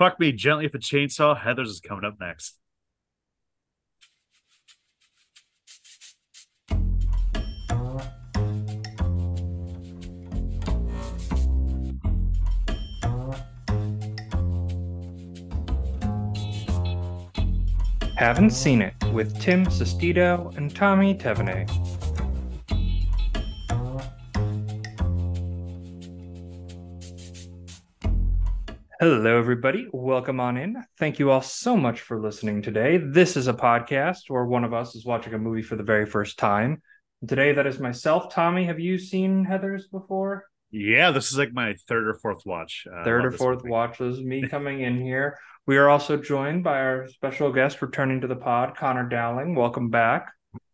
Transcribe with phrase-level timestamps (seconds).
[0.00, 1.38] Fuck me gently with a chainsaw.
[1.38, 2.56] Heathers is coming up next.
[18.16, 21.89] Haven't Scene It with Tim Sestito and Tommy Tevene.
[29.00, 29.88] Hello, everybody.
[29.92, 30.76] Welcome on in.
[30.98, 32.98] Thank you all so much for listening today.
[32.98, 36.04] This is a podcast where one of us is watching a movie for the very
[36.04, 36.82] first time.
[37.26, 38.30] Today, that is myself.
[38.32, 40.44] Tommy, have you seen Heathers before?
[40.70, 42.86] Yeah, this is like my third or fourth watch.
[42.94, 43.70] Uh, Third or fourth movie.
[43.70, 43.98] watch.
[43.98, 45.38] This is me coming in here.
[45.66, 49.54] We are also joined by our special guest returning to the pod, Connor Dowling.
[49.54, 50.28] Welcome back.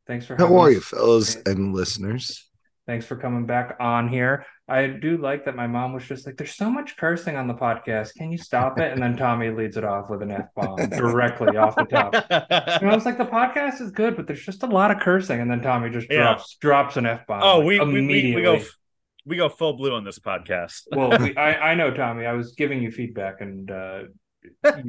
[0.08, 0.74] Thanks for How having are us.
[0.74, 2.48] you, fellas and listeners?
[2.86, 4.46] Thanks for coming back on here.
[4.68, 7.54] I do like that my mom was just like, there's so much cursing on the
[7.54, 8.14] podcast.
[8.16, 8.92] Can you stop it?
[8.92, 12.14] And then Tommy leads it off with an F bomb directly off the top.
[12.28, 15.40] And I was like, the podcast is good, but there's just a lot of cursing.
[15.40, 16.23] And then Tommy just Yeah.
[16.23, 17.42] drops drops an F bomb.
[17.45, 18.34] oh, like, we, we, we, immediately.
[18.36, 18.64] we go
[19.24, 20.82] we go full blue on this podcast.
[20.92, 22.26] well, we, I, I know, Tommy.
[22.26, 24.02] I was giving you feedback, and uh,
[24.64, 24.86] it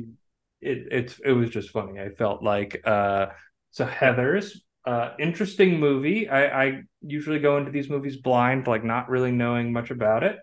[0.61, 1.99] it's it was just funny.
[1.99, 3.27] I felt like uh,
[3.71, 4.51] so Heathers
[4.87, 6.29] uh, interesting movie.
[6.29, 10.37] I, I usually go into these movies blind, like not really knowing much about it,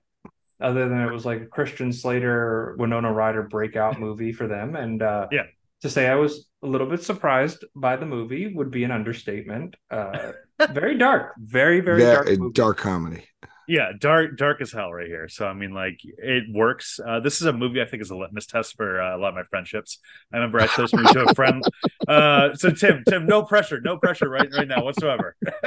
[0.61, 4.77] other than it was like a Christian Slater Winona Ryder breakout movie for them.
[4.77, 5.45] And uh, Yeah.
[5.83, 9.77] to say I was a little bit surprised by the movie would be an understatement.
[9.91, 10.33] Uh,
[10.71, 12.27] very dark, very very Yeah, dark.
[12.39, 12.53] movie.
[12.53, 13.25] dark comedy.
[13.67, 15.29] Yeah, dark dark as hell right here.
[15.29, 17.01] So I mean, like it works.
[17.05, 19.29] Uh, this is a movie I think is a litmus test for uh, a lot
[19.29, 19.99] of my friendships.
[20.33, 21.63] I remember I showed this movie to a friend.
[22.07, 25.35] Uh, so Tim, Tim, no pressure, no pressure right right now whatsoever.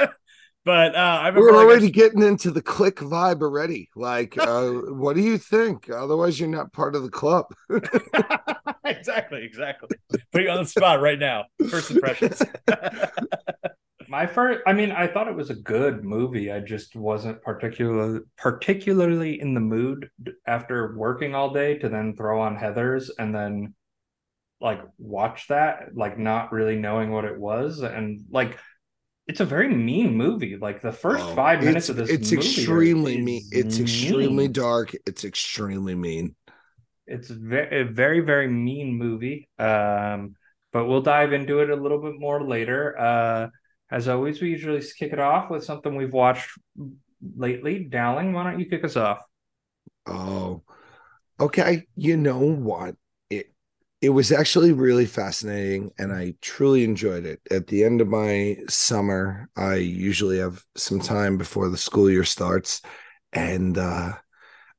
[0.64, 3.88] but uh, I remember We're like, I already getting into the click vibe already.
[3.96, 5.90] Like, uh, what do you think?
[5.90, 7.46] Otherwise, you're not part of the club.
[8.84, 9.88] exactly, exactly.
[10.32, 11.46] Put you on the spot right now.
[11.68, 12.40] First impressions.
[14.08, 16.50] My first, I mean, I thought it was a good movie.
[16.50, 20.10] I just wasn't particularly particularly in the mood
[20.46, 23.74] after working all day to then throw on Heathers and then
[24.60, 28.58] like watch that, like not really knowing what it was, and like
[29.26, 30.56] it's a very mean movie.
[30.56, 33.42] Like the first Oh, five minutes of this, it's movie extremely mean.
[33.52, 34.52] It's extremely mean.
[34.52, 34.92] dark.
[35.06, 36.34] It's extremely mean.
[37.06, 39.48] It's very, a very, very mean movie.
[39.58, 40.34] Um,
[40.72, 42.98] but we'll dive into it a little bit more later.
[42.98, 43.48] Uh,
[43.90, 46.50] as always, we usually kick it off with something we've watched
[47.36, 47.84] lately.
[47.84, 49.20] Dowling, why don't you kick us off?
[50.06, 50.62] Oh,
[51.40, 51.86] okay.
[51.96, 52.96] You know what?
[53.30, 53.52] It
[54.00, 57.40] it was actually really fascinating, and I truly enjoyed it.
[57.50, 62.24] At the end of my summer, I usually have some time before the school year
[62.24, 62.82] starts,
[63.32, 64.14] and uh,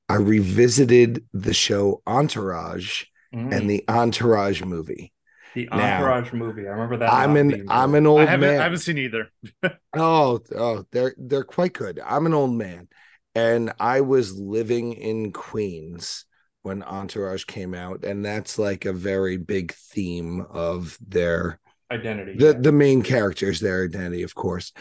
[0.07, 5.13] I revisited the show Entourage Mm, and the Entourage movie.
[5.55, 6.67] The now, Entourage movie.
[6.67, 7.13] I remember that.
[7.13, 8.59] I'm an being I'm an old I haven't man.
[8.59, 9.29] I haven't seen either.
[9.95, 11.99] Oh, oh, they're they're quite good.
[12.05, 12.87] I'm an old man,
[13.33, 16.25] and I was living in Queens
[16.61, 21.59] when Entourage came out, and that's like a very big theme of their
[21.91, 22.35] identity.
[22.37, 22.59] the yeah.
[22.59, 24.71] the main characters, their identity, of course,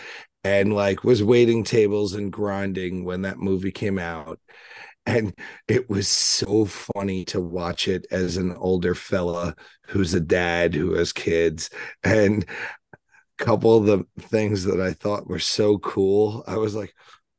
[0.45, 4.39] and like was waiting tables and grinding when that movie came out.
[5.09, 5.33] And
[5.69, 10.93] it was so funny to watch it as an older fella who's a dad who
[10.93, 11.71] has kids.
[12.05, 12.45] And
[12.93, 16.93] a couple of the things that I thought were so cool, I was like,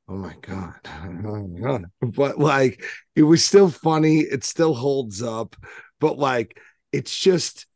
[0.08, 0.80] oh my God.
[0.88, 1.86] Oh my God.
[2.02, 2.84] But like,
[3.16, 4.22] it was still funny.
[4.22, 5.56] It still holds up.
[6.00, 6.60] But like,
[6.92, 7.68] it's just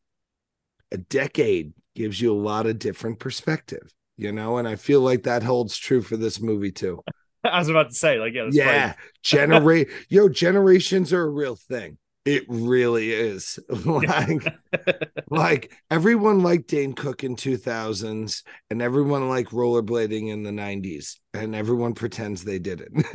[0.92, 4.58] a decade gives you a lot of different perspective, you know?
[4.58, 7.04] And I feel like that holds true for this movie too.
[7.52, 8.94] I was about to say, like, yeah, yeah.
[9.22, 11.98] Generate yo, generations are a real thing.
[12.26, 13.60] It really is.
[13.86, 14.56] like,
[15.30, 21.54] like everyone liked Dane Cook in 2000s and everyone liked rollerblading in the 90s and
[21.54, 23.06] everyone pretends they didn't.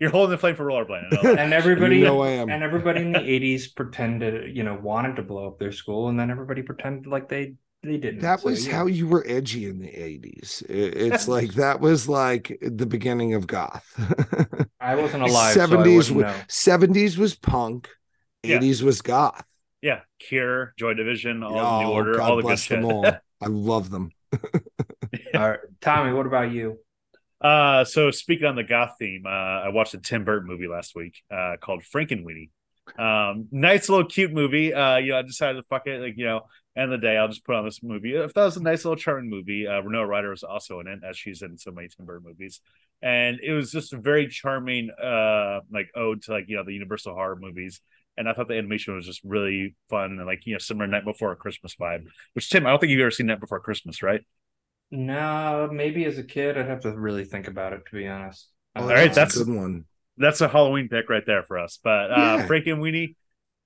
[0.00, 1.12] You're holding the flame for rollerblading.
[1.12, 1.38] I know that.
[1.38, 2.50] and everybody You know I am.
[2.50, 6.18] and everybody in the 80s pretended, you know, wanted to blow up their school, and
[6.18, 8.20] then everybody pretended like they they didn't.
[8.20, 8.74] that So, was yeah.
[8.76, 10.62] how you were edgy in the 80s.
[10.68, 13.86] It's like that was like the beginning of goth.
[14.80, 15.54] I wasn't alive.
[15.54, 16.34] so I 70s wouldn't was know.
[16.48, 17.88] 70s was punk,
[18.42, 18.58] Yeah.
[18.58, 19.44] 80s was goth.
[19.82, 22.82] yeah, Cure, Joy Division, all the Oh, New Order, God all the good shit.
[22.82, 23.04] all.
[23.40, 24.10] I love them.
[25.34, 26.78] All right, Tommy, what about you?
[27.40, 30.96] Uh, so speaking on the goth theme, uh, I watched a Tim Burton movie last
[30.96, 32.50] week, uh, called Frankenweenie.
[32.96, 34.72] Um, nice little cute movie.
[34.72, 36.42] Uh, you know, I decided to fuck it, like you know,
[36.76, 38.14] end of the day, I'll just put on this movie.
[38.14, 41.00] If that was a nice little charming movie, uh, Renee Ryder is also in it,
[41.08, 42.60] as she's in so many Tim Burton movies,
[43.02, 46.72] and it was just a very charming, uh, like ode to like you know the
[46.72, 47.80] Universal horror movies.
[48.16, 51.04] and I thought the animation was just really fun and like you know similar Night
[51.04, 52.06] Before Christmas vibe.
[52.34, 54.22] Which Tim, I don't think you've ever seen Night Before Christmas, right?
[54.90, 58.48] No, maybe as a kid, I'd have to really think about it to be honest.
[58.74, 59.84] Oh, All right, that's a that's- good one.
[60.18, 61.78] That's a Halloween pick right there for us.
[61.82, 62.48] But uh, Yeah.
[62.48, 63.16] Frankenweenie,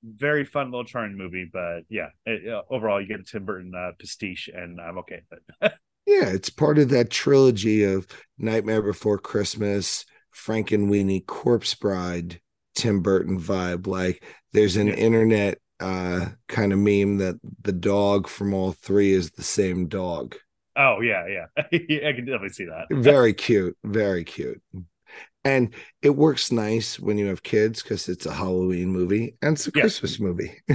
[0.04, 1.48] very fun little charming movie.
[1.52, 5.22] But yeah, it, uh, overall you get a Tim Burton uh, pastiche, and I'm okay
[5.30, 5.72] with it.
[6.06, 8.06] Yeah, it's part of that trilogy of
[8.38, 10.04] Nightmare Before Christmas,
[10.34, 12.40] Frankenweenie, Corpse Bride,
[12.74, 13.86] Tim Burton vibe.
[13.86, 14.94] Like there's an Yeah.
[14.94, 20.36] internet uh kind of meme that the dog from all three is the same dog.
[20.76, 22.88] oh yeah, yeah, I can definitely see that.
[22.90, 24.62] Very cute, very cute.
[25.44, 29.66] And it works nice when you have kids because it's a Halloween movie and it's
[29.66, 29.82] a Yeah.
[29.82, 30.60] Christmas movie.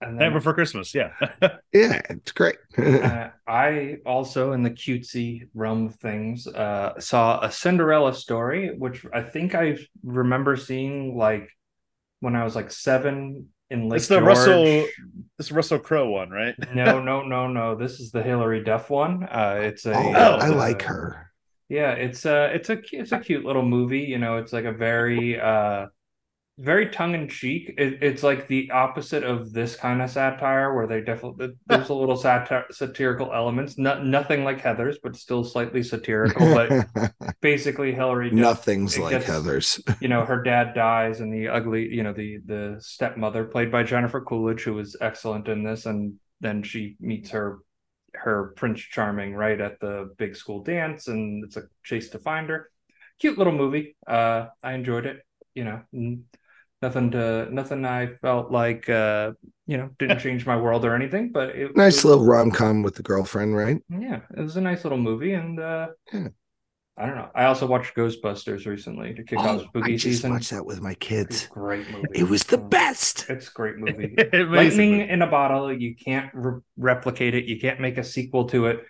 [0.00, 1.10] And Night then, Before Christmas, yeah.
[1.72, 2.54] yeah, it's great.
[2.78, 9.04] uh, I also, in the cutesy realm of things, uh, saw a Cinderella story, which
[9.12, 11.50] I think I remember seeing like
[12.20, 14.28] when I was like seven in Lake It's the George.
[14.28, 14.86] Russell-
[15.36, 16.54] This Russell Crowe one, right?
[16.72, 17.74] No, no, no, no.
[17.74, 19.24] This is the Hilary Duff one.
[19.24, 19.94] Uh, it's a.
[19.94, 21.27] oh, uh, I like her.
[21.68, 24.00] Yeah, it's a it's a it's a cute little movie.
[24.00, 25.86] You know, it's like a very uh
[26.58, 27.74] very tongue in cheek.
[27.78, 31.94] It, it's like the opposite of this kind of satire, where they definitely there's a
[31.94, 33.78] little satir- satirical elements.
[33.78, 36.54] Not nothing like Heathers, but still slightly satirical.
[36.54, 39.80] But basically, Hilary Duff, Nothing's like gets- Heathers.
[40.00, 43.84] you know, her dad dies, and the ugly, you know, the the stepmother played by
[43.84, 47.58] Jennifer Coolidge, who was excellent in this, and then she meets her
[48.14, 52.48] her Prince Charming right at the big school dance, and it's a chase to find
[52.48, 52.70] her.
[53.18, 53.96] Cute little movie.
[54.06, 55.22] Uh, I enjoyed it.
[55.54, 56.18] You know,
[56.82, 57.84] nothing to nothing.
[57.84, 59.32] I felt like uh,
[59.66, 62.82] you know didn't change my world or anything, but it Nice it- little rom com
[62.82, 63.78] with the girlfriend, right?
[63.90, 66.28] yeah, it was a nice little movie, and uh, Yeah.
[67.00, 67.28] I don't know.
[67.34, 70.30] I also watched Ghostbusters recently to kick off Oh, spooky I just season.
[70.32, 71.44] watched that with my It's kids.
[71.46, 72.08] a great movie.
[72.12, 72.70] It was the Mm.
[72.70, 73.30] best.
[73.30, 74.14] It's a great movie.
[74.32, 75.10] Amazing Lightning movie.
[75.10, 75.72] in a bottle.
[75.72, 77.44] You can't re- replicate it.
[77.44, 78.84] You can't make a sequel to it.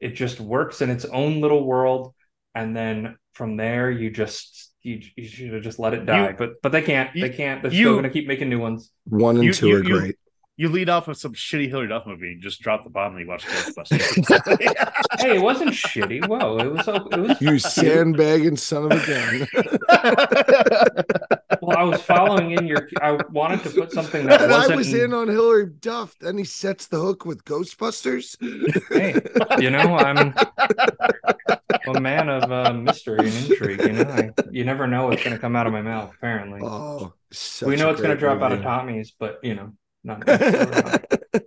[0.00, 2.12] It just works in its own little world,
[2.54, 6.30] and then from there, you just you, you should have just let it die.
[6.30, 7.14] You- but but they can't.
[7.14, 7.62] you- they can't.
[7.62, 8.90] They're you- still going to keep making new ones.
[9.04, 10.16] One and You- two you- are you- great.
[10.62, 13.20] You lead off with some shitty Hilary Duff movie, and just drop the bomb, and
[13.22, 15.18] you watch Ghostbusters.
[15.20, 16.24] hey, it wasn't shitty.
[16.28, 16.86] Whoa, it was.
[16.86, 17.40] It was.
[17.40, 19.48] You sandbagging son of a gun.
[21.60, 22.88] Well, I was following in your.
[23.00, 24.76] I wanted to put something that I wasn't.
[24.78, 26.16] was in on Hilary Duff.
[26.20, 28.36] Then he sets the hook with Ghostbusters.
[28.90, 29.20] hey,
[29.62, 30.34] you know, I'm
[31.86, 33.80] a man of uh, mystery and intrigue.
[33.80, 36.12] You know, I, you never know what's going to come out of my mouth.
[36.16, 38.62] Apparently, Oh, such we know a it's going to great drop out of.
[38.62, 39.72] Tommy's, but you know,
[40.04, 40.24] not.
[40.26, 41.44] that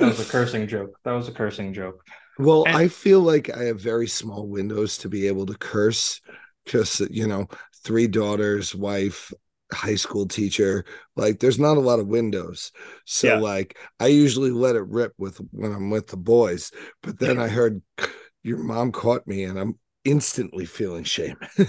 [0.00, 0.98] was a cursing joke.
[1.04, 2.04] That was a cursing joke.
[2.38, 6.20] Well, And- I feel like I have very small windows to be able to curse
[6.64, 7.46] because, you know,
[7.84, 9.32] three daughters, wife,
[9.72, 10.84] high school teacher.
[11.16, 12.72] Like, there's not a lot of windows.
[13.04, 13.38] So, Yeah.
[13.40, 16.72] like, I usually let it rip with when I'm with the boys.
[17.02, 17.82] But then I heard
[18.42, 21.36] your mom caught me and I'm instantly feeling shame.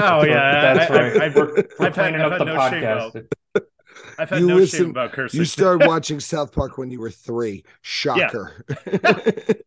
[0.00, 1.22] Oh yeah, that's I- I- right.
[1.22, 3.26] I've- we're we're I've had- cleaning I've up the no podcast.
[4.18, 5.38] I've had You no listen- shame about cursing.
[5.38, 7.64] you started watching South Park when you were three.
[7.82, 8.64] Shocker.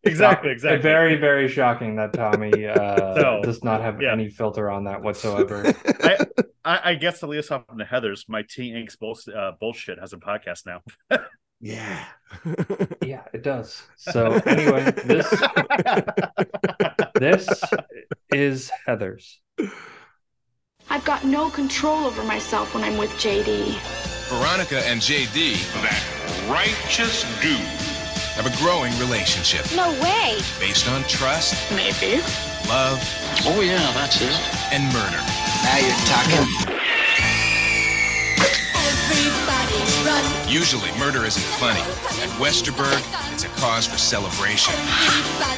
[0.02, 0.76] exactly, Uh, exactly.
[0.82, 4.12] Very, very shocking that Tommy uh, So, does not have yeah.
[4.12, 5.72] any filter on that whatsoever.
[6.64, 9.98] I, I guess to lead us off into Heathers, my teen angst bullshit, uh, bullshit
[9.98, 10.82] has a podcast now.
[11.60, 12.04] yeah.
[13.02, 13.82] yeah, it does.
[13.96, 15.28] So anyway, this
[17.14, 17.48] this
[18.32, 19.36] is Heathers.
[20.90, 24.10] I've got no control over myself when I'm with JD.
[24.28, 26.02] Veronica and JD That
[26.48, 27.58] righteous dude.
[28.36, 30.38] have a growing relationship No way.
[30.58, 32.22] based on trust, Maybe.
[32.68, 32.98] love,
[33.44, 34.32] Oh, yeah, that's it.
[34.72, 35.20] and murder.
[35.64, 36.46] Now you're talking.
[38.74, 40.24] Everybody run.
[40.48, 41.80] Usually, murder isn't funny.
[42.22, 43.00] At Westerberg,
[43.32, 44.74] it's a cause for celebration.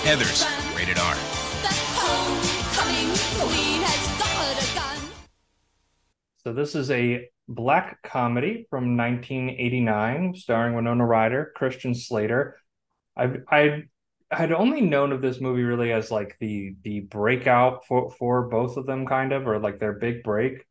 [0.03, 0.45] Heathers,
[0.77, 1.15] rated R.
[1.63, 5.11] The homecoming queen has got a gun.
[6.43, 12.57] So this is a black comedy from 1989, starring Winona Ryder, Christian Slater.
[13.17, 13.83] I I
[14.31, 18.77] had only known of this movie really as like the the breakout for for both
[18.77, 20.65] of them, kind of, or like their big break.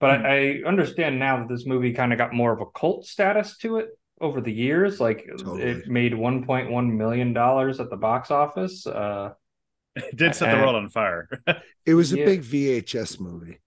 [0.00, 3.06] But I, I understand now that this movie kind of got more of a cult
[3.06, 3.88] status to it
[4.20, 5.00] over the years.
[5.00, 5.62] Like Totally.
[5.62, 8.86] it made 1.1 million dollars at the box office.
[8.86, 9.32] Uh,
[9.96, 11.28] It did set the world on fire.
[11.86, 12.24] It was a Yeah.
[12.24, 13.60] big VHS movie.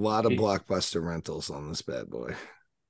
[0.00, 2.34] A lot of blockbuster rentals on this bad boy.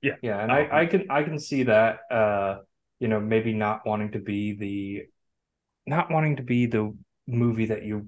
[0.01, 0.51] Yeah, yeah, and.
[0.51, 2.59] I, I can I can see that uh
[2.99, 5.03] you know maybe not wanting to be the
[5.85, 6.95] not wanting to be the
[7.27, 8.07] movie that you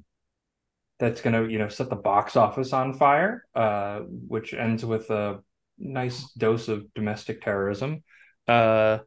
[1.00, 5.40] that's gonna you know set the box office on fire uh which ends with a
[5.78, 8.04] nice dose of domestic terrorism.
[8.48, 9.00] Uh,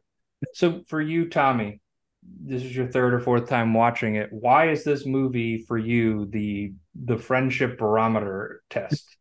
[0.53, 1.81] so for you, Tommy,
[2.23, 4.29] this is your third or fourth time watching it.
[4.31, 9.16] Why is this movie for you the the friendship barometer test?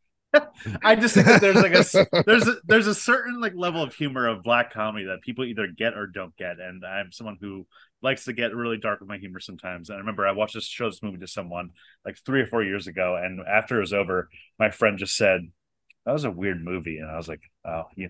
[0.82, 3.94] I just think that there's like a there's a, there's a certain like level of
[3.94, 7.66] humor of black comedy that people either get or don't get, and I'm someone who
[8.02, 9.88] likes to get really dark with my humor sometimes.
[9.88, 11.70] And I remember I watched this show this movie to someone
[12.04, 14.28] like three or four years ago, and after it was over,
[14.58, 15.40] my friend just said
[16.04, 18.08] that was a weird movie, and I was like, oh, yeah,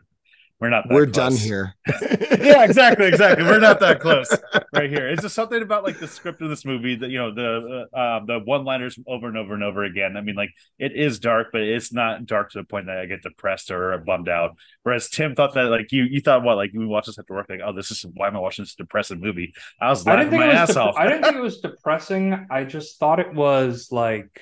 [0.59, 0.89] we're not.
[0.89, 1.15] That We're close.
[1.15, 1.75] done here.
[2.41, 3.45] yeah, exactly, exactly.
[3.45, 4.35] We're not that close
[4.73, 5.07] right here.
[5.07, 8.17] It's just something about like the script of this movie that you know the uh,
[8.19, 10.17] um, the one liners over and over and over again.
[10.17, 13.05] I mean, like it is dark, but it's not dark to the point that I
[13.05, 14.57] get depressed or bummed out.
[14.83, 17.51] Whereas Tim thought that like you you thought what like we watched this after work
[17.51, 19.53] like oh this is why am I watching this depressing movie?
[19.79, 20.95] I was I laughing didn't think my ass dep- off.
[20.97, 22.47] I didn't think it was depressing.
[22.51, 24.41] I just thought it was like.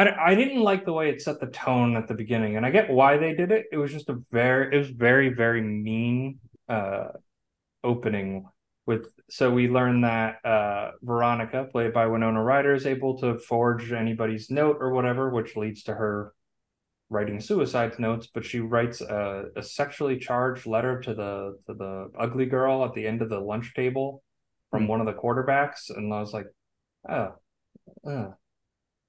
[0.00, 2.70] I, I didn't like the way it set the tone at the beginning, and I
[2.70, 3.66] get why they did it.
[3.70, 6.38] It was just a very, it was very, very mean
[6.68, 7.08] uh,
[7.84, 8.46] opening.
[8.86, 13.92] With so we learned that uh, Veronica, played by Winona Ryder, is able to forge
[13.92, 16.32] anybody's note or whatever, which leads to her
[17.10, 18.26] writing suicide notes.
[18.32, 22.94] But she writes a, a sexually charged letter to the to the ugly girl at
[22.94, 24.22] the end of the lunch table
[24.70, 26.46] from one of the quarterbacks, and I was like,
[27.08, 27.34] oh,
[28.08, 28.28] uh,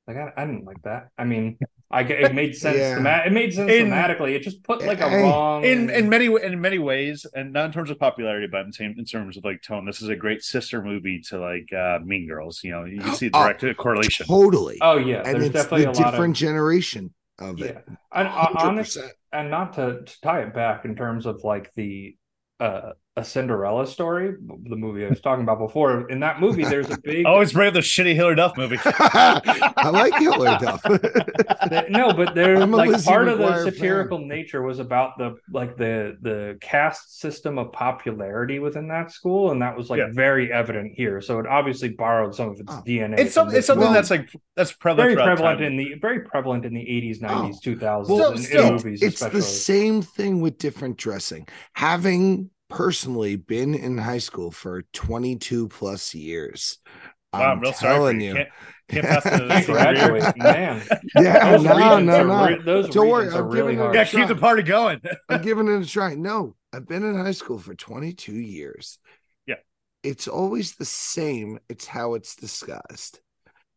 [0.08, 1.10] like I, I didn't like that.
[1.18, 1.58] I mean,
[1.90, 2.78] I it made sense.
[2.78, 2.96] Yeah.
[2.96, 4.36] thema- it made sense In- thematically.
[4.36, 7.72] It just put like a wrong in in many in many ways, and not in
[7.72, 9.86] terms of popularity, but in, same, in terms of like tone.
[9.86, 12.62] This is a great sister movie to like uh, Mean Girls.
[12.64, 14.26] You know, you can see Oh, direct correlation.
[14.26, 14.78] Totally.
[14.82, 17.66] Oh yeah, and there's it's definitely the a lot different of generation of yeah.
[17.66, 17.88] it.
[18.14, 18.98] And uh, honest,
[19.32, 22.16] and not to, to tie it back in terms of like the
[22.60, 24.36] uh a Cinderella story,
[24.70, 26.10] the movie I was talking about before.
[26.10, 28.78] In that movie, there's a big Always bring up the shitty Hilary Duff movie.
[28.86, 30.82] I like Hitler Duff.
[31.90, 33.74] No, but there like Lizzie part of the McGuire fan.
[33.74, 39.52] satirical nature was about the like the the caste system of popularity within that school,
[39.52, 40.08] and that was like Yeah.
[40.14, 41.20] very evident here.
[41.20, 42.82] So it obviously borrowed some of its Oh.
[42.88, 43.20] DNA.
[43.20, 43.94] It's some, it's something movie.
[43.94, 45.68] that's like that's prevalent very prevalent time.
[45.68, 49.16] in the very prevalent in the 80s, 90s, 2000s, Well, and in still, movies it's
[49.16, 49.40] especially.
[49.42, 51.46] the same thing with different dressing.
[51.74, 56.78] Having personally been in high school for 22 plus years,
[57.34, 58.28] Wow, I'm I'm real sorry telling you.
[58.30, 58.34] you.
[58.36, 58.50] Can't,
[58.90, 60.82] can't pass the graduate, man.
[61.16, 62.46] yeah, Those no, no, no.
[62.48, 63.96] re- those Don't worry, are I'm really giving a hard.
[63.96, 65.02] Yeah, keep the party going.
[65.30, 66.16] I'm giving it a try.
[66.16, 69.00] No, I've been in high school for 22 years.
[69.46, 69.56] Yeah.
[70.04, 71.60] It's always the same.
[71.70, 73.20] It's how it's disguised.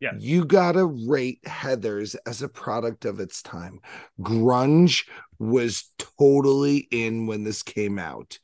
[0.01, 0.11] Yeah.
[0.19, 3.79] You got to rate Heathers as a product of its time.
[4.19, 5.07] Grunge
[5.39, 5.85] was
[6.19, 8.37] totally in when this came out.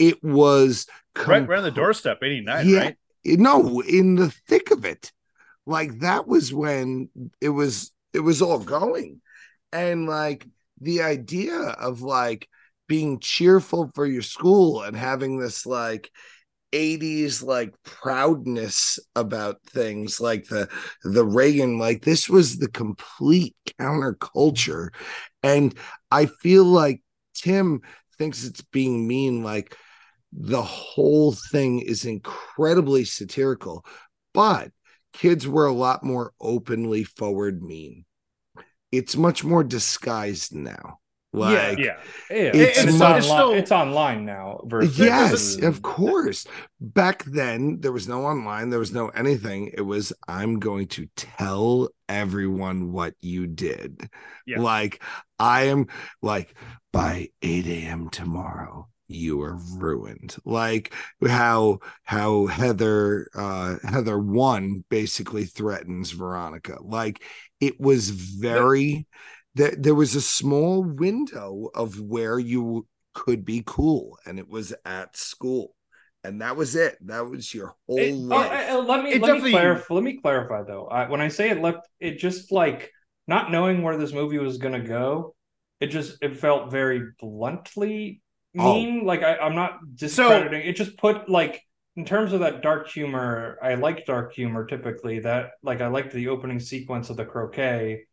[0.00, 0.86] It was
[1.26, 2.96] right, right on the doorstep, 89, yeah, right?
[3.24, 5.12] no, in the thick of it.
[5.66, 9.20] Like that was when it was it was all going.
[9.72, 10.46] And like
[10.80, 12.48] the idea of like
[12.88, 16.10] being cheerful for your school and having this like
[16.72, 20.68] 80s like proudness about things like the
[21.02, 24.88] the Reagan like this was the complete counterculture
[25.42, 25.74] and
[26.12, 27.02] I feel like
[27.34, 27.80] Tim
[28.18, 29.76] thinks it's being mean like
[30.32, 33.84] the whole thing is incredibly satirical,
[34.32, 34.70] but
[35.12, 38.04] kids were a lot more openly forward mean.
[38.92, 40.98] It's much more disguised now.
[41.32, 41.96] Like, Yeah.
[42.28, 44.60] Yeah, It's it's, not- online, it's still- it's online now.
[44.64, 46.44] Versus yes, of course.
[46.80, 49.70] Back then, there was no online, there was no anything.
[49.72, 54.10] It was, I'm going to tell everyone what you did.
[54.44, 54.60] Yeah.
[54.60, 55.00] Like,
[55.38, 55.86] I am
[56.20, 56.52] like,
[56.92, 58.10] by 8 a.m.
[58.10, 60.36] tomorrow, you are ruined.
[60.44, 60.94] Like
[61.26, 66.78] how how Heather uh Heather one basically threatens Veronica.
[66.80, 67.22] Like
[67.60, 69.06] it was very
[69.56, 74.72] that there was a small window of where you could be cool, and it was
[74.84, 75.74] at school.
[76.22, 76.96] And that was it.
[77.06, 78.50] That was your whole It- Oh, life.
[78.50, 79.94] I- I- let me It let definitely- me clarify.
[79.94, 80.86] Let me clarify though.
[80.86, 82.92] I, when I say it left, it just like
[83.26, 85.34] not knowing where this movie was gonna go.
[85.80, 88.20] It just it felt very bluntly
[88.58, 88.74] Oh.
[88.74, 89.04] mean.
[89.04, 90.62] Like I, I'm not discrediting.
[90.62, 91.62] it just put like
[91.96, 93.58] in terms of that dark humor.
[93.62, 95.20] I like dark humor typically.
[95.20, 98.06] That like I liked the opening sequence of the croquet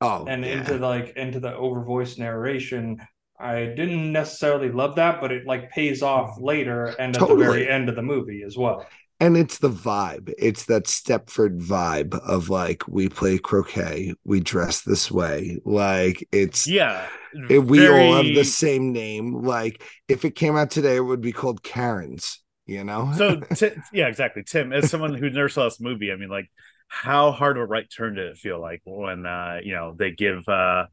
[0.00, 0.60] oh, and yeah.
[0.60, 3.00] into like into the overvoiced narration.
[3.38, 6.44] I didn't necessarily love that, but it like pays off mm-hmm.
[6.44, 8.86] later and at the very end of the movie as well.
[9.22, 14.82] And it's the vibe it's that stepford vibe of like we play croquet we dress
[14.82, 17.06] this way like it's Yeah.
[17.32, 21.32] we all have the same name like if it came out today it would be
[21.32, 24.42] called karen's you know so Ti- yeah, exactly.
[24.44, 26.48] Tim, as someone who never saw this movie, I mean, like,
[26.86, 30.12] how hard of a right turn did it feel like when uh, you know they
[30.12, 30.86] give uh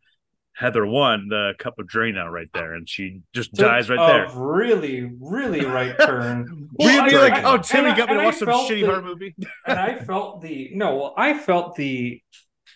[0.60, 4.28] Heather won the cup of Drano right there, and she just Took dies right a
[4.28, 4.42] there.
[4.44, 6.68] really, really right turn.
[6.78, 8.70] Were you Well, be like, oh, Timmy I- got me to I watch some felt
[8.70, 9.36] shitty the- horror movie?
[9.66, 10.98] and I felt the no.
[10.98, 12.22] Well, I felt the.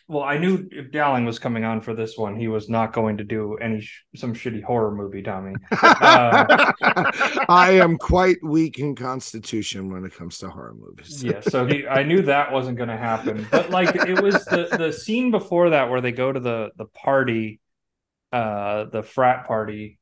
[0.09, 3.17] Well, I knew if Dowling was coming on for this one, he was not going
[3.17, 5.53] to do any sh- some shitty horror movie, Tommy.
[5.71, 7.11] Uh,
[7.49, 11.23] I am quite weak in constitution when it comes to horror movies.
[11.23, 13.47] yeah, so he, I knew that wasn't going to happen.
[13.51, 16.85] But like, it was the the scene before that where they go to the the
[16.85, 17.59] party,
[18.33, 19.99] uh, the frat party,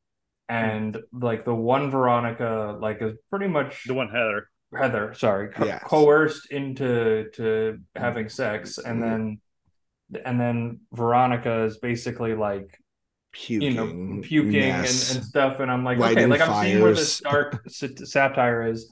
[0.50, 0.56] hmm.
[0.56, 4.48] and like the one Veronica like is pretty much The one Heather.
[4.74, 5.84] Heather, sorry, co- Yes.
[5.84, 8.02] coerced into to hmm.
[8.02, 9.02] having sex, and hmm.
[9.02, 9.42] then
[10.26, 12.78] and then Veronica is basically like
[13.34, 16.82] Puking, you know puking and, and stuff, and I'm like, okay, Lighting like I'm seeing
[16.82, 17.00] where fires.
[17.00, 18.92] this dark satire is.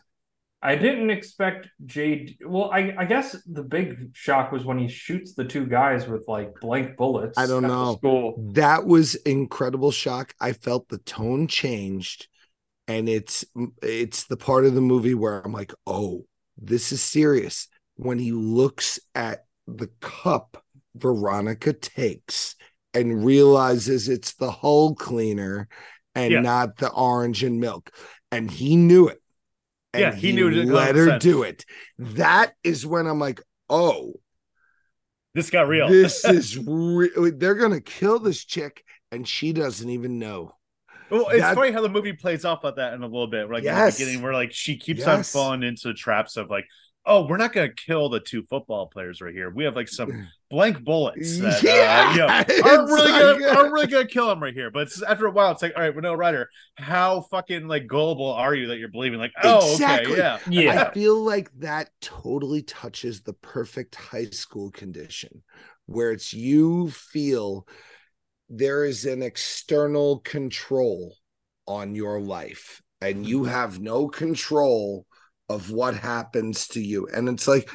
[0.62, 2.40] I didn't expect JD.
[2.46, 6.26] Well, I I guess the big shock was when he shoots the two guys with
[6.28, 7.38] like blank bullets.
[7.38, 7.96] I don't know.
[7.96, 8.36] School.
[8.54, 12.28] that was incredible shock i felt the tone changed
[12.88, 13.46] and it's
[13.82, 16.26] it's the part of the movie where i'm like oh
[16.58, 20.64] this is serious when he looks at the cup
[20.96, 22.56] veronica takes
[22.94, 25.68] and realizes it's the hull cleaner
[26.16, 26.42] and Yeah.
[26.42, 27.92] not the orange and milk
[28.32, 29.22] and he knew it
[29.94, 31.20] and Yeah, he knew it let her 100%.
[31.20, 31.66] do it
[31.98, 34.14] that is when i'm like oh
[35.36, 35.88] This got real.
[35.90, 40.56] this is re- they're gonna kill this chick and she doesn't even know
[41.10, 43.50] Well, it's That- funny how the movie plays off of that in a little bit.
[43.50, 44.00] Like Yes.
[44.00, 46.66] in the beginning, where like she keeps on falling into traps of like,
[47.06, 49.50] oh, we're not gonna kill the two football players right here.
[49.50, 53.72] We have like some blank bullets that Yeah, uh, you know, aren't really gonna aren't
[53.72, 54.70] really gonna kill them right here.
[54.72, 58.32] But it's, after a while, it's like, all right, Winona Ryder, how fucking like gullible
[58.32, 60.14] are you that you're believing like, oh, Exactly.
[60.14, 65.44] okay, yeah, Yeah, I feel like that totally touches the perfect high school condition
[65.86, 67.68] where it's you feel
[68.50, 71.16] there is an external control
[71.68, 75.06] on your life and you have no control
[75.50, 77.08] of what happens to you.
[77.14, 77.70] And it's like,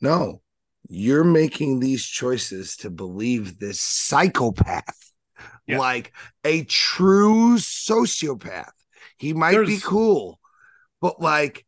[0.00, 0.40] no,
[0.88, 5.12] you're making these choices to believe this psychopath,
[5.66, 5.78] Yeah.
[5.78, 6.12] like
[6.44, 8.70] a true sociopath.
[9.18, 10.38] He might be cool,
[11.00, 11.64] but like,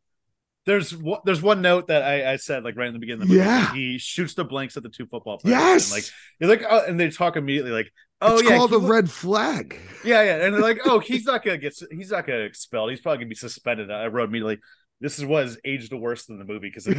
[0.67, 3.29] There's one, there's one note that I, I said like right in the beginning of
[3.29, 3.47] the movie.
[3.47, 3.73] Yeah.
[3.73, 5.59] He shoots the blanks at the two football players.
[5.59, 6.05] yes, And, like
[6.39, 9.81] you're like, oh, and they talk immediately like, oh it's yeah, called a red flag.
[10.05, 12.91] Yeah, yeah, and they're like, "Oh, he's not gonna get, he's not gonna expelled.
[12.91, 14.59] He's probably gonna be suspended." I wrote immediately,
[15.01, 16.97] "This is what is aged worse than the movie because that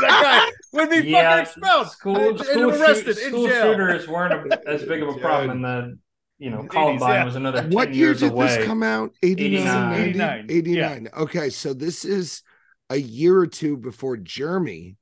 [0.00, 1.30] guy would be yeah.
[1.30, 4.84] fucking expelled, School, and, school, and arrested shoot- in school jail." shooters weren't a, as
[4.84, 5.98] big of a problem, and then
[6.38, 7.24] you know Columbine yeah.
[7.24, 7.62] was another.
[7.62, 8.46] 10 What year did away.
[8.48, 9.12] this come out?
[9.22, 10.08] 89, 89.
[10.08, 10.46] 89.
[10.50, 11.08] 89.
[11.18, 12.42] Okay, so this is
[12.90, 14.96] a year or two before Jeremy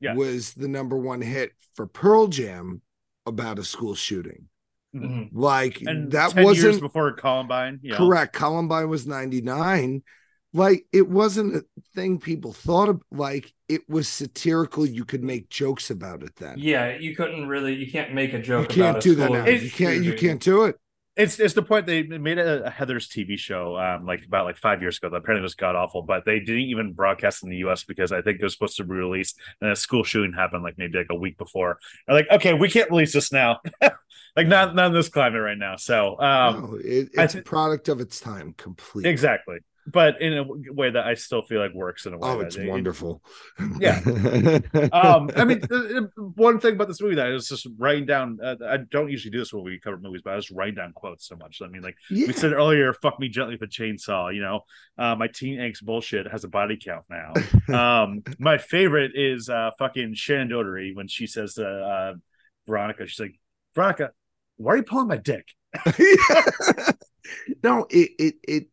[0.00, 0.14] Yeah.
[0.14, 2.82] was the number one hit for Pearl Jam
[3.26, 4.48] about a school shooting.
[4.94, 5.30] Mhm.
[5.32, 7.80] Like and that wasn't before Columbine.
[7.82, 7.96] You know?
[7.98, 8.32] correct.
[8.32, 10.02] Columbine was 99.
[10.56, 11.64] Like it wasn't a
[11.94, 13.02] thing people thought of.
[13.12, 14.86] Like it was satirical.
[14.86, 16.56] You could make jokes about it then.
[16.58, 17.74] Yeah, you couldn't really.
[17.74, 19.46] You can't make a joke You can't about do that now.
[19.46, 20.02] You can't.
[20.02, 20.76] You can't do it.
[21.16, 24.58] It's it's the point they made a, a Heathers TV show um like about like
[24.58, 27.56] five years ago that apparently was god awful, but they didn't even broadcast in the
[27.58, 27.84] U.S.
[27.84, 30.76] because I think it was supposed to be released and a school shooting happened like
[30.76, 31.78] maybe like a week before.
[32.06, 33.60] They're like, okay, we can't release this now,
[34.36, 35.76] like not not in this climate right now.
[35.76, 39.10] So um, no, it, it's thi- a product of its time completely.
[39.10, 42.28] exactly, but in a way that I still feel like works in a way.
[42.28, 43.22] Oh, it's it- wonderful.
[43.78, 44.00] Yeah.
[44.92, 45.60] um i mean
[46.16, 49.30] one thing about this movie that I was just writing down uh, i don't usually
[49.30, 51.68] do this when we cover movies but i was writing down quotes so much i
[51.68, 52.26] mean like yeah.
[52.26, 54.60] we said earlier fuck me gently with a chainsaw you know
[54.98, 57.32] uh my teen angst bullshit has a body count now
[58.02, 62.14] um my favorite is uh fucking shannen doherty when she says to uh
[62.66, 63.38] veronica she's like
[63.74, 64.10] veronica
[64.56, 65.46] why are you pulling my dick
[67.62, 68.66] no, it it it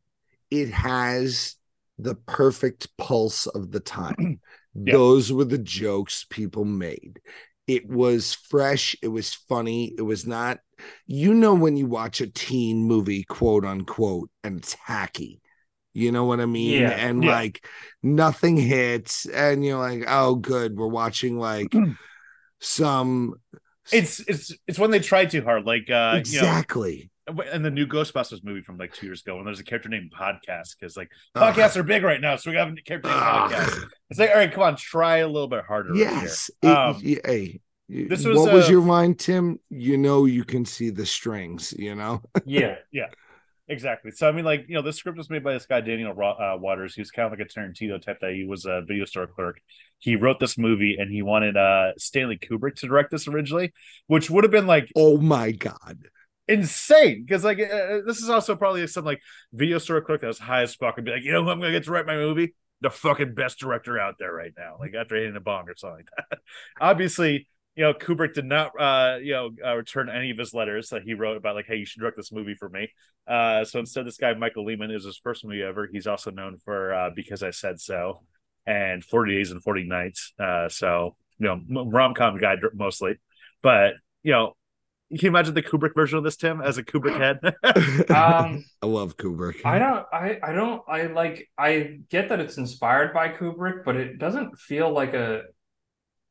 [0.54, 1.56] it has
[1.98, 4.39] the perfect pulse of the time.
[4.76, 4.94] Yeah.
[4.94, 7.20] Those were the jokes people made.
[7.68, 10.60] It was fresh, it was funny, it was not
[11.06, 15.42] you know when you watch a teen movie, quote unquote, and it's hacky.
[15.94, 16.82] You know what I mean?
[16.82, 16.89] Yeah.
[16.89, 17.30] and Yeah.
[17.34, 17.66] like
[18.02, 21.74] nothing hits, and you're like, oh good, we're watching like
[22.60, 23.36] some
[23.92, 27.12] it's it's it's when they try too hard like uh you know exactly.
[27.27, 30.12] And the new Ghostbusters movie from like two years ago, and there's a character named
[30.17, 31.55] Podcast, because like Ugh.
[31.55, 33.51] podcasts are big right now, so we have a character named Ugh.
[33.51, 33.83] Podcast.
[34.09, 35.89] It's like, all right, come on, try a little bit harder.
[35.91, 36.49] right Yes.
[36.62, 36.71] here.
[36.71, 37.59] It- Um, hey,
[37.89, 39.59] this was, what was uh, your mind, Tim?
[39.69, 41.73] You know, you can see the strings.
[41.77, 43.07] You know, Yeah, yeah,
[43.67, 44.12] exactly.
[44.12, 46.57] So I mean, like you know, this script was made by this guy Daniel uh,
[46.57, 48.19] Waters, who's kind of like a Tarantino type.
[48.21, 49.59] That he was a video store clerk.
[49.99, 53.73] He wrote this movie, and he wanted uh Stanley Kubrick to direct this originally,
[54.07, 55.99] which would have been like oh my god,
[56.47, 59.21] insane because like uh, this is also probably some like
[59.53, 61.60] video store clerk that was high as fuck and be like, you know who I'm
[61.60, 62.53] gonna get to write my movie?
[62.82, 64.75] The fucking best director out there right now.
[64.79, 66.39] Like after hitting a bong or something like that.
[66.82, 70.89] Obviously, you know Kubrick did not uh you know uh, return any of his letters
[70.89, 72.89] that he wrote about like, hey, you should direct this movie for me.
[73.27, 75.88] Uh, so instead, this guy Michael Lehmann is his first movie ever.
[75.91, 78.21] He's also known for uh, Because I Said So
[78.65, 80.34] and 40 Days and 40 Nights.
[80.38, 83.15] Uh, so you know rom com guy mostly,
[83.62, 84.56] but you know
[85.17, 87.39] can you imagine the Kubrick version of this, Tim, as a Kubrick head?
[88.10, 89.65] Um, I love Kubrick.
[89.65, 93.95] I don't, I, I don't, I like, I get that it's inspired by Kubrick, but
[93.95, 95.43] it doesn't feel like a,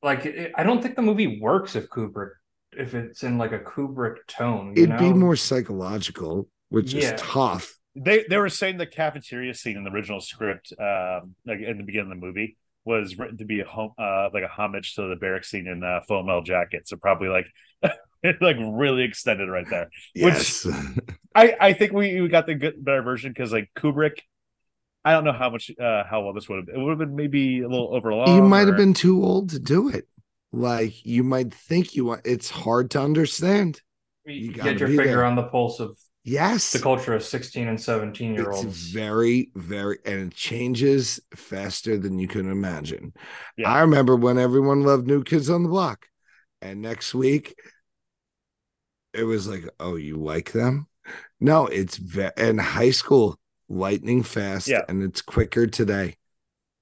[0.03, 2.31] like, it, I don't think the movie works if Kubrick,
[2.73, 4.75] if it's in like a Kubrick tone.
[4.77, 7.15] you It'd be more psychological, which Yeah.
[7.15, 7.75] is tough.
[7.95, 11.85] they they were saying the cafeteria scene in the original script, um, like in the
[11.85, 15.03] beginning of the movie, was written to be a home, uh, like a homage to
[15.09, 16.89] the barrack scene in uh, Full Metal Jacket.
[16.89, 17.47] So probably like,
[18.41, 19.91] like really extended right there.
[20.15, 20.67] Yes.
[21.35, 24.21] I I think we, we got the good better version because like Kubrick,
[25.05, 26.77] I don't know how much uh how well this would have been.
[26.77, 28.35] It would have been maybe a little over long.
[28.35, 30.07] you might have or- been too old to do it.
[30.53, 33.81] Like you might think you want it's hard to understand.
[34.27, 35.25] You, you get your finger there.
[35.25, 36.71] on the pulse of Yes.
[36.71, 38.91] the culture of 16 and 17 year It's olds.
[38.93, 43.13] very, very, and it changes faster than you can imagine.
[43.57, 43.69] Yeah.
[43.73, 46.07] I remember when everyone loved New Kids on the Block,
[46.61, 47.57] and next week
[49.15, 50.87] it was like, oh, you like them?
[51.41, 54.83] No, it's ve- in high school, lightning fast, Yeah.
[54.89, 56.17] and it's quicker today.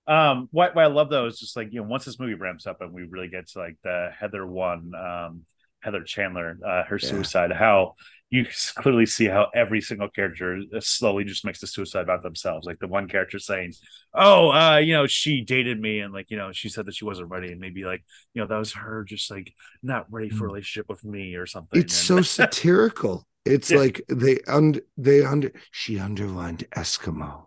[0.06, 2.66] Um, what, what I love though is just like you know once this movie ramps
[2.66, 5.42] up and we really get to like the Heather one, um,
[5.80, 7.08] Heather Chandler, uh, her Yeah.
[7.08, 7.94] suicide, how
[8.30, 12.64] you clearly see how every single character uh, slowly just makes the suicide about themselves.
[12.66, 13.74] Like the one character saying,
[14.14, 17.04] "Oh, uh, you know, she dated me," and like you know, she said that she
[17.04, 20.44] wasn't ready, and maybe like you know that was her just like not ready for
[20.44, 21.78] a relationship with me or something.
[21.80, 21.84] Mm.
[21.84, 23.26] It's And- so satirical.
[23.44, 23.78] It's Yeah.
[23.78, 27.46] like they under they under she underlined Eskimo.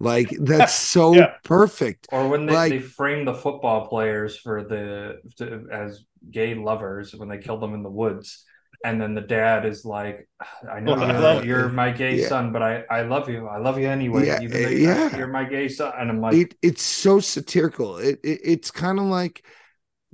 [0.00, 1.34] Like that's so Yeah.
[1.44, 2.06] perfect.
[2.12, 7.14] Or when they, Like- they frame the football players for the to, as gay lovers
[7.14, 8.44] when they kill them in the woods,
[8.84, 10.28] and then the dad is like,
[10.70, 12.28] "I know Well, you're, love- you're my gay Yeah.
[12.28, 13.46] son, but I I love you.
[13.48, 15.16] I love you anyway, Yeah, even though eh, yeah.
[15.18, 17.98] you're my gay son." And I'm like, it it's so satirical.
[17.98, 19.44] It, it it's kind of like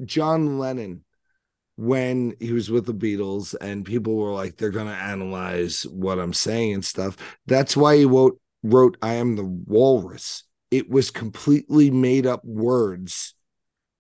[0.05, 1.05] John Lennon
[1.77, 6.19] when he was with the Beatles and people were like they're going to analyze what
[6.19, 7.17] I'm saying and stuff.
[7.47, 10.45] That's why he wrote wrote I am the walrus.
[10.71, 13.35] It was completely made up words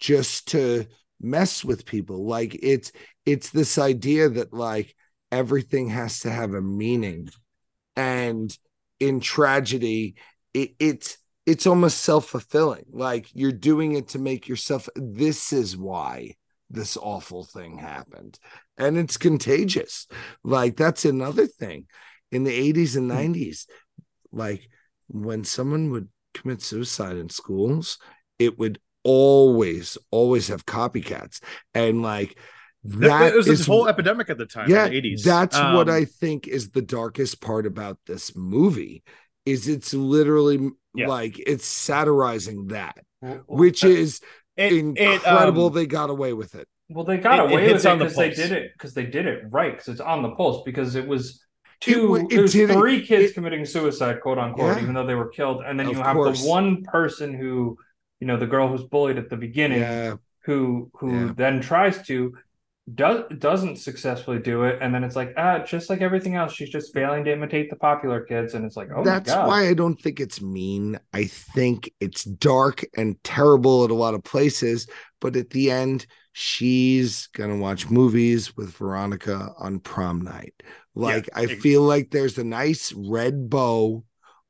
[0.00, 0.86] just to
[1.20, 2.26] mess with people.
[2.26, 2.92] Like it's
[3.26, 4.94] it's this idea that like
[5.32, 7.28] everything has to have a meaning.
[7.96, 8.56] And
[9.00, 10.16] in tragedy,
[10.52, 12.86] it, it's it's almost self-fulfilling.
[12.90, 16.36] Like you're doing it to make yourself this is why
[16.70, 18.38] this awful thing happened.
[18.78, 20.06] And it's contagious.
[20.42, 21.86] Like that's another thing.
[22.32, 23.16] In the 80s and hmm.
[23.16, 23.66] 90s
[24.34, 24.68] like
[25.08, 27.98] when someone would commit suicide in schools
[28.38, 31.40] it would always always have copycats
[31.74, 32.36] and like
[32.84, 34.68] that, that it was is this whole epidemic at the time.
[34.68, 35.22] yeah in the 80s.
[35.22, 39.02] that's what Um, i think is the darkest part about this movie
[39.46, 41.08] is it's literally Yeah.
[41.08, 42.96] like it's satirizing that
[43.46, 44.20] which is
[44.56, 47.62] it, incredible It, um, they got away with it well, they got it- it away
[47.64, 49.88] hits with it on the because they did it because they did it right because
[49.88, 51.42] it's on the pulse because it was
[51.80, 54.82] two wa- it, it was did it- three kids it- committing suicide quote unquote Yeah.
[54.82, 56.42] even though they were killed and then Of you have course.
[56.42, 57.76] the one person who
[58.20, 60.14] you know the girl who's bullied at the beginning yeah.
[60.44, 61.32] who who Yeah.
[61.36, 62.36] then tries to
[62.94, 64.78] does doesn't successfully do it.
[64.82, 67.76] And then it's like ah just like everything else she's just failing to imitate the
[67.76, 68.54] popular kids.
[68.54, 69.48] And it's like oh that's my god.
[69.48, 70.98] why i don't think it's mean.
[71.12, 74.86] I think it's dark and terrible at a lot of places.
[75.20, 80.54] But at the end she's gonna watch movies with veronica on prom night.
[80.94, 84.04] Like i ex- feel like there's a nice red bow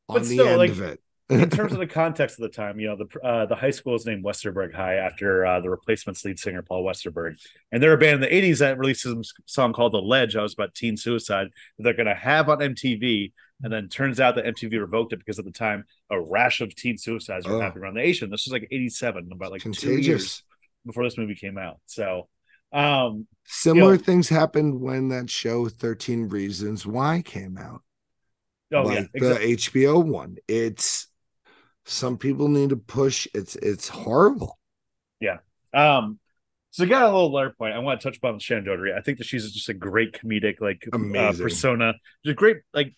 [0.09, 1.01] on But the end like, of it
[1.31, 3.95] in terms of the context of the time, you know, the uh, the high school
[3.95, 7.37] is named Westerberg High after uh, the replacements lead singer Paul Westerberg,
[7.73, 10.43] and they're a band in the '80s that released a song called "The Ledge." I
[10.43, 11.49] was about teen suicide.
[11.79, 13.33] That they're going to have on MTV,
[13.63, 16.75] and then turns out that MTV revoked it because at the time a rash of
[16.75, 17.61] teen suicides were Oh.
[17.61, 18.29] happening around the nation.
[18.31, 20.43] This was like '87, about like two years
[20.85, 21.79] before this movie came out.
[21.87, 22.29] So,
[22.73, 27.81] um, similar You know- things happened when that show 13 reasons why came out
[28.75, 30.37] oh like yeah, the HBO one.
[30.47, 31.09] It's
[31.85, 33.27] some people need to push.
[33.35, 34.59] It's it's horrible.
[35.21, 35.39] Yeah.
[35.73, 36.19] Um,
[36.71, 37.75] so got a little layer point.
[37.75, 38.93] I want to touch upon Shannen Doherty.
[38.93, 41.95] I think that she's just a great comedic, like uh, persona.
[42.25, 42.95] Just great, like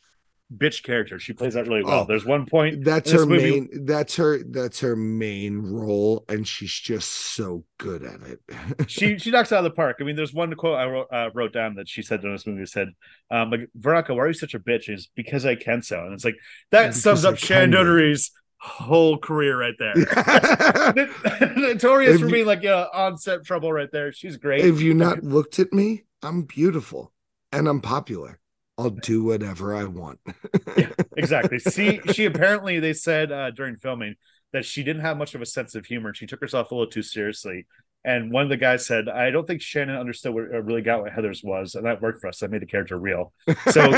[0.54, 1.18] bitch character.
[1.18, 2.00] She plays that really well.
[2.02, 3.84] Oh, There's one point That's her movie- main.
[3.84, 4.38] That's her.
[4.44, 8.40] That's her main role, and she's just so good at it.
[8.90, 9.98] she she knocks out of the park.
[10.00, 12.46] I mean, there's one quote I wrote, uh, wrote down that she said in this
[12.46, 12.88] movie said,
[13.30, 14.88] um, like Veronica, why are you such a bitch?
[14.88, 16.36] Is because I can so, and it's like
[16.70, 17.72] that sums up Shannen.
[17.72, 19.94] Doherty's whole career right there.
[21.56, 24.12] Notorious If for you- being like yeah, on set trouble right there.
[24.12, 24.64] She's great.
[24.64, 27.12] if you not looked at me, I'm beautiful
[27.52, 28.38] and I'm popular.
[28.78, 30.20] I'll do whatever I want.
[31.16, 31.58] exactly.
[31.58, 34.16] See, she apparently they said uh, during filming
[34.52, 36.12] that she didn't have much of a sense of humor.
[36.12, 37.66] She took herself a little too seriously.
[38.04, 41.00] And one of the guys said, "I don't think Shannen understood what uh, really got
[41.02, 42.38] what Heathers was, and that worked for us.
[42.38, 43.32] That made the character real."
[43.70, 43.90] So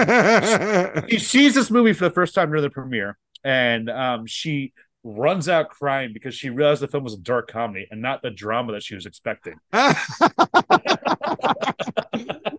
[1.09, 4.73] she sees this movie for the first time during the premiere, and um, she
[5.05, 8.31] runs out crying because she realized the film was a dark comedy and not the
[8.31, 9.55] drama that she was expecting.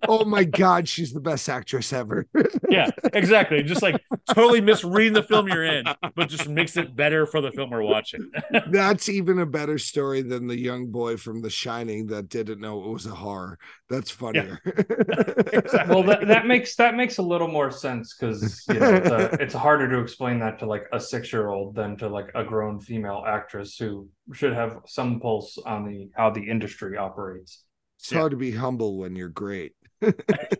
[0.07, 2.27] oh my god, she's the best actress ever.
[2.69, 3.63] Yeah, exactly.
[3.63, 3.99] Just like
[4.31, 7.81] totally misreading the film you're in, but just makes it better for the film we're
[7.81, 8.29] watching.
[8.67, 12.83] That's even a better story than the young boy from The Shining that didn't know
[12.83, 13.57] it was a horror.
[13.89, 14.59] That's funnier.
[15.87, 19.41] well that, that makes that makes a little more sense because you know it's, a,
[19.41, 22.43] it's harder to explain that to like a six year old than to like a
[22.43, 27.63] grown female actress who should have some pulse on the how the industry operates
[27.99, 29.73] It's hard to be humble when you're great.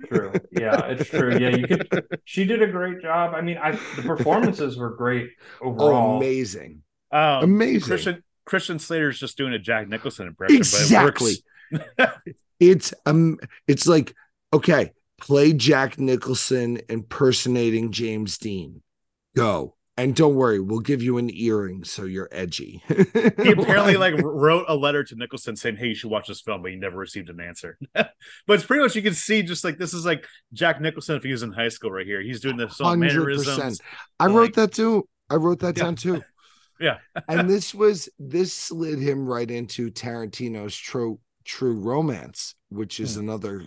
[0.10, 3.72] true yeah it's true yeah you could she did a great job i mean i
[3.72, 5.30] the performances were great
[5.62, 6.82] Oh, amazing.
[7.12, 7.88] Um, Amazing.
[7.88, 11.36] Christian Christian Slater's just doing a Jack Nicholson impression, Exactly.
[11.72, 12.18] but it works.
[12.60, 14.14] It's um it's like,
[14.52, 18.82] okay, play Jack Nicholson impersonating James Dean.
[19.38, 19.76] Go.
[20.00, 22.82] And don't worry, we'll give you an earring so you're edgy.
[22.88, 26.62] he apparently like wrote a letter to Nicholson saying, "Hey, you should watch this film,"
[26.62, 27.78] but he never received an answer.
[27.94, 28.14] but
[28.48, 31.32] it's pretty much you can see just like this is like Jack Nicholson if he
[31.32, 32.22] was in high school right here.
[32.22, 33.82] He's doing this all mannerisms.
[34.20, 35.08] I like- wrote that too.
[35.30, 35.84] I wrote that Yeah.
[35.84, 36.24] down too.
[36.82, 37.00] Yeah.
[37.28, 43.22] and this was this slid him right into Tarantino's true true romance, which is Hmm.
[43.24, 43.66] another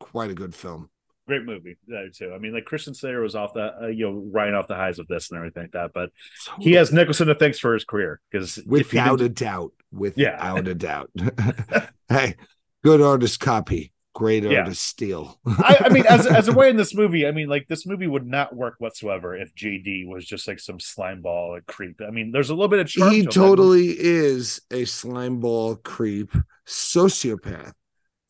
[0.00, 0.90] quite a good film.
[1.30, 2.32] Great movie there too.
[2.34, 4.98] I mean, like Christian Slater was off the uh, you know riding off the highs
[4.98, 6.10] of this and everything like that, but
[6.58, 9.72] he has Nicholson to thanks for his career because without a doubt.
[9.92, 10.18] Without
[10.66, 10.70] Yeah.
[10.70, 11.10] a doubt.
[12.08, 12.34] hey,
[12.82, 14.60] good artist copy, great Yeah.
[14.60, 15.38] artist steal.
[15.46, 18.08] I, I mean, as as a way in this movie, I mean, like this movie
[18.08, 22.00] would not work whatsoever if JD was just like some slime ball creep.
[22.06, 23.12] I mean, there's a little bit of charm.
[23.12, 23.30] he to him.
[23.32, 26.32] totally is a slimeball creep
[26.66, 27.72] sociopath,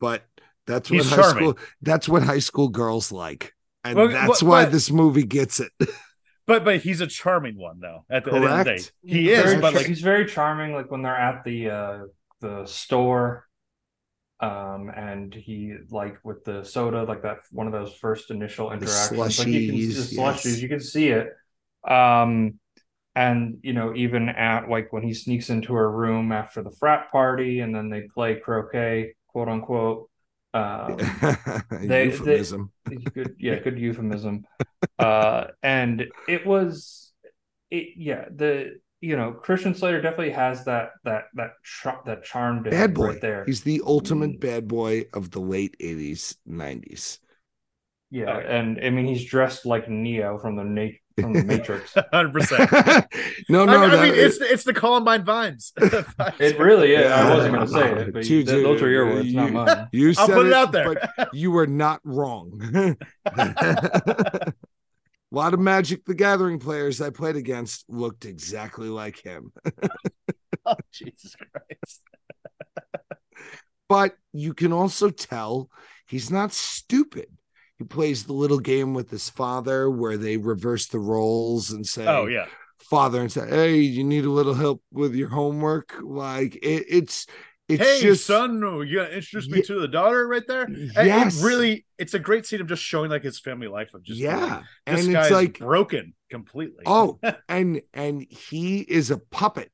[0.00, 0.24] but
[0.70, 1.34] that's what He's high charming.
[1.54, 3.54] school that's what high school girls like.
[3.84, 5.72] And Well, that's well, why but- this movie gets it.
[6.46, 8.04] but but he's a charming one though.
[8.10, 8.92] At the, at the end of the day, Correct.
[9.04, 9.44] he He's is.
[9.44, 11.98] very But like, he's very charming like when they're at the uh
[12.40, 13.46] the store
[14.40, 19.18] um and he like with the soda like that one of those first initial interactions
[19.18, 20.62] like you can see the slushies, slushies yes.
[20.62, 21.28] you can see it
[21.86, 22.58] um
[23.14, 27.10] and you know even at like when he sneaks into her room after the frat
[27.12, 30.09] party and then they play croquet quote unquote
[30.54, 30.96] um
[31.82, 32.72] they- Euphemism.
[33.14, 34.44] good yeah good euphemism
[34.98, 37.12] uh and it was
[37.70, 42.62] it yeah the you know christian slater definitely has that that that char- that charm
[42.64, 43.06] bad boy.
[43.10, 44.40] right there He's the ultimate Mm.
[44.40, 47.18] bad boy of the late 80s, 90s.
[48.10, 48.48] yeah Okay.
[48.58, 52.70] and i mean he's dressed like neo from the na- from the matrix hundred percent.
[53.48, 55.72] no, I, no, I that- mean, it's it's the Columbine vines.
[55.78, 59.06] it really is i wasn't going to say it but you, Dude, those are your
[59.06, 60.94] words you- not mine You I'll said put it out there.
[61.16, 62.96] but you were not wrong.
[63.36, 64.52] a
[65.30, 69.52] lot of Magic the Gathering players I played against looked exactly like him.
[70.66, 72.00] oh, Jesus Christ!
[73.88, 75.68] But you can also tell
[76.06, 77.26] he's not stupid.
[77.80, 82.06] He plays the little game with his father where they reverse the roles and say,
[82.06, 82.44] Oh yeah,
[82.78, 85.94] father, and say, Hey, you need a little help with your homework.
[86.02, 87.26] Like it, it's,
[87.70, 90.64] it's hey just son, oh, you gonna introduce me Ye- to the daughter right there?
[90.64, 91.40] And Yes.
[91.40, 94.20] it really, it's a great scene of just showing like his family life of just
[94.20, 94.36] yeah.
[94.56, 96.84] like, and it's like, broken completely.
[96.84, 99.72] Oh, and and he is a puppet.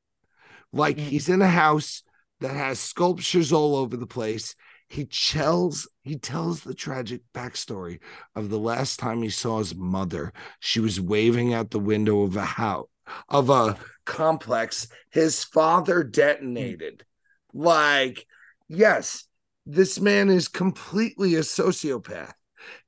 [0.71, 1.01] Like Mm.
[1.01, 2.03] he's in a house
[2.39, 4.55] that has sculptures all over the place.
[4.89, 7.99] He tells he tells the tragic backstory
[8.35, 10.31] of the last time he saw his mother.
[10.59, 12.87] She was waving out the window of a house
[13.29, 14.87] of a complex.
[15.11, 17.05] His father detonated.
[17.53, 18.25] Like,
[18.67, 19.25] yes,
[19.65, 22.33] this man is completely a sociopath.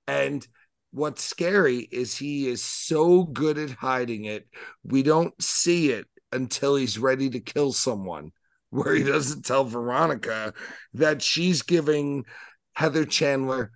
[0.07, 0.45] And
[0.91, 4.47] what's scary is he is so good at hiding it.
[4.83, 8.31] We don't see it until he's ready to kill someone,
[8.71, 10.53] where he doesn't tell Veronica
[10.93, 12.25] that she's giving
[12.73, 13.71] Heather Chandler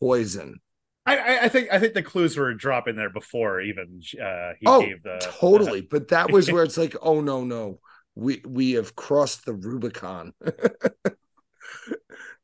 [0.00, 0.60] poison.
[1.06, 4.80] I, I, think I think the clues were dropping there before even uh, he oh,
[4.80, 5.82] gave the totally.
[5.82, 7.80] but that was where it's like, oh no, no,
[8.14, 10.32] we we have crossed the Rubicon.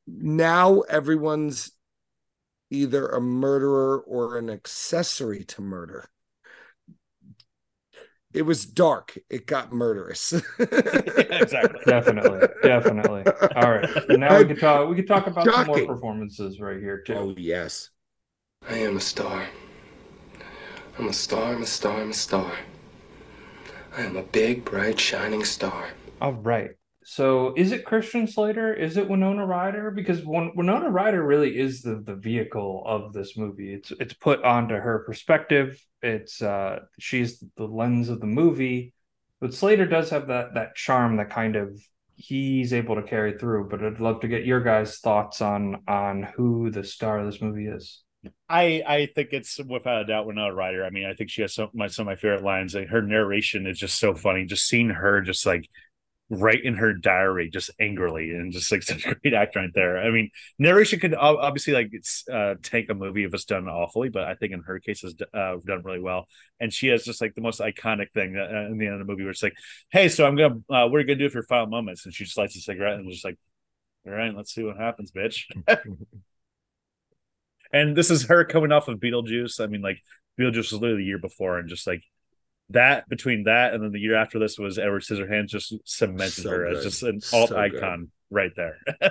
[0.07, 1.73] now everyone's
[2.71, 6.11] either a murderer or an accessory to murder.
[8.33, 9.19] It was dark.
[9.29, 10.33] It got murderous.
[10.59, 11.81] exactly.
[11.85, 13.25] Definitely, definitely.
[13.57, 13.88] All right.
[14.07, 14.88] So now we can talk.
[14.88, 17.14] We can talk about some more performances right here too.
[17.14, 17.90] Oh yes.
[18.69, 19.49] I am a star.
[20.99, 22.53] I'm a star, I'm a star, I'm a star.
[23.97, 25.88] I am a big, bright, shining star.
[26.21, 26.73] All right.
[27.11, 28.73] So is it Christian Slater?
[28.73, 29.90] Is it Winona Ryder?
[29.90, 33.75] Because Win- Winona Ryder really is the the vehicle of this movie.
[33.75, 35.85] It's it's put onto her perspective.
[36.03, 38.94] It's uh she's the lens of the movie.
[39.40, 41.83] But Slater does have that that charm that kind of
[42.14, 43.70] he's able to carry through.
[43.70, 47.42] But I'd love to get your guys' thoughts on on who the star of this
[47.42, 48.05] movie is.
[48.49, 50.85] I I think it's without a doubt Winona Ryder.
[50.85, 52.73] I mean, I think she has some my some of my favorite lines.
[52.73, 54.44] Like her narration is just so funny.
[54.44, 55.68] Just seeing her just like
[56.31, 59.99] write in her diary just angrily and just like such a great actor right there.
[59.99, 64.09] I mean, narration could obviously like it's uh tank a movie if it's done awfully,
[64.09, 66.27] but I think in her case it's uh, done really well.
[66.61, 69.11] And she has just like the most iconic thing uh, in the end of the
[69.11, 69.55] movie where it's like,
[69.90, 72.14] "Hey, so I'm gonna uh, what are you gonna do for your final moments?" And
[72.14, 73.38] she just lights a cigarette and just like,
[74.07, 75.45] "All right, let's see what happens, bitch."
[77.73, 79.61] and this is her coming off of Beetlejuice.
[79.61, 79.99] I mean, like
[80.38, 82.03] Beetlejuice was literally the year before, and just like
[82.71, 86.51] that between that and then the year after this was Edward Scissorhands just cemented So
[86.51, 87.81] her as just an So alt good.
[87.83, 88.79] icon right there.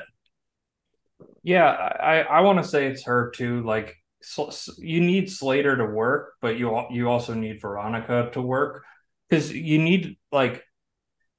[1.43, 3.63] Yeah, I I want to say it's her too.
[3.63, 8.41] Like Sl- S- you need Slater to work, but you you also need Veronica to
[8.41, 8.84] work
[9.30, 10.63] because you need like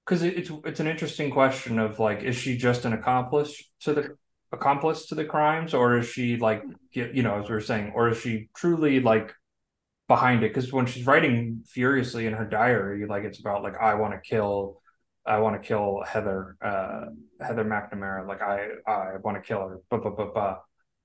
[0.04, 4.16] because it's it's an interesting question of like is she just an accomplice to the
[4.52, 8.10] accomplice to the crimes or is she like you know as we were saying or
[8.10, 9.34] is she truly like
[10.10, 13.94] behind it because when she's writing furiously in her diary like it's about like I
[13.94, 14.82] want to kill
[15.24, 17.02] I want to kill Heather uh
[17.40, 20.56] Heather McNamara like I I want to kill her blah, blah, blah, blah.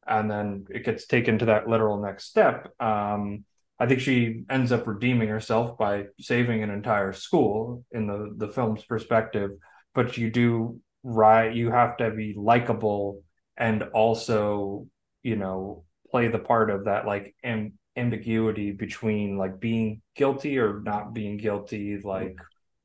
[0.07, 3.45] and then it gets taken to that literal next step um
[3.77, 8.51] I think she ends up redeeming herself by saving an entire school in the the
[8.51, 9.51] film's perspective
[9.93, 13.21] but you do right you have to be likable
[13.55, 14.87] and also
[15.21, 20.81] you know play the part of that like am- ambiguity between like being guilty or
[20.81, 22.37] not being guilty like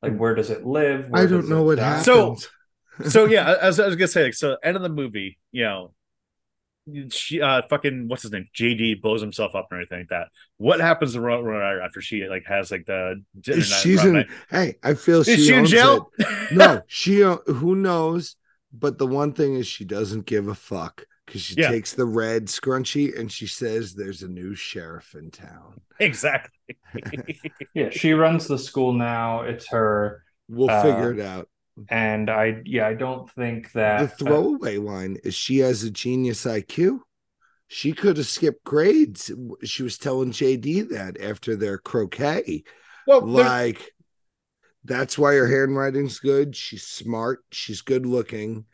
[0.03, 1.85] like where does it live I don't know what die?
[1.99, 2.05] happened.
[2.05, 2.37] So-
[3.09, 5.95] so yeah, as I was gonna say, like, so end of the movie, you know,
[7.11, 8.49] she uh fucking what's his name?
[8.55, 10.29] JD blows himself up and everything like that.
[10.57, 14.07] What happens to Ron Ryder after she like has like the dinner night she's Ron
[14.09, 14.13] in.
[14.15, 14.27] night?
[14.51, 16.11] Hey, I feel she, she in jail?
[16.19, 16.53] it.
[16.53, 17.23] No, she.
[17.23, 18.37] uh, Who knows?
[18.73, 21.71] But the one thing is, she doesn't give a fuck because she Yeah.
[21.71, 26.79] takes the red scrunchie and she says, "There's a new sheriff in town." exactly.
[27.75, 31.49] yeah she runs the school now it's her We'll Uh, figure it out.
[31.89, 36.45] and I yeah I don't think that the throwaway line is she has a genius
[36.45, 37.01] IQ.
[37.69, 39.31] She could have skipped grades.
[39.63, 42.65] She was telling JD that after their croquet.
[43.07, 43.93] well, there's- Like,
[44.85, 46.57] that's why her handwriting's good.
[46.57, 47.45] She's smart.
[47.53, 48.65] She's good looking.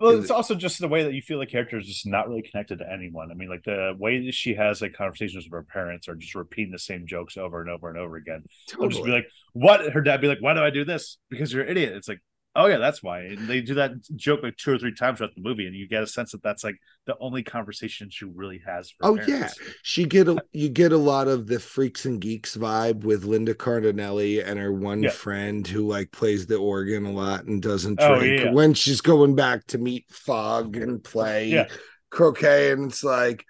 [0.00, 2.42] Well, it's also just the way that you feel the character is just not really
[2.42, 3.30] connected to anyone.
[3.30, 6.34] I mean, like the way that she has like conversations with her parents are just
[6.34, 8.42] repeating the same jokes over and over and over again.
[8.80, 11.52] I'll just be like, "What?" Her dad be like, "Why do I do this?" Because
[11.52, 11.92] you're an idiot.
[11.94, 12.20] It's like,
[12.56, 13.20] oh yeah, that's why.
[13.22, 15.88] And they do that joke like two or three times throughout the movie, and you
[15.88, 18.92] get a sense that that's like the only conversation she really has.
[19.02, 19.58] Oh, parents.
[19.82, 23.54] She get a you get a lot of the freaks and geeks vibe with Linda
[23.54, 25.10] Cardellini and her one Yeah.
[25.10, 28.12] friend who like plays the organ a lot and doesn't drink.
[28.12, 28.52] Oh, drink yeah.
[28.52, 31.68] when she's going back to meet Fog and play Yeah.
[32.10, 33.44] croquet and it's like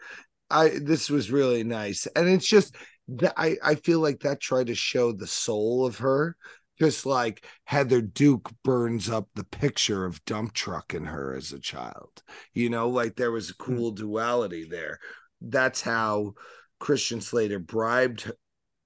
[0.50, 2.74] I this was really nice and it's just
[3.08, 6.36] that I I feel like that tried to show the soul of her
[6.78, 11.60] just like Heather Duke burns up the picture of dump truck in her as a
[11.60, 14.98] child you know like there was a cool duality there.
[15.40, 16.34] That's how
[16.80, 18.30] Christian Slater bribed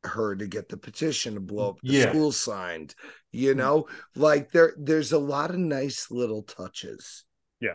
[0.04, 2.10] her to get the petition to blow up the Yeah.
[2.10, 2.94] school signed
[3.30, 3.86] you know?
[4.16, 7.24] Like there there's a lot of nice little touches.
[7.60, 7.74] Yeah.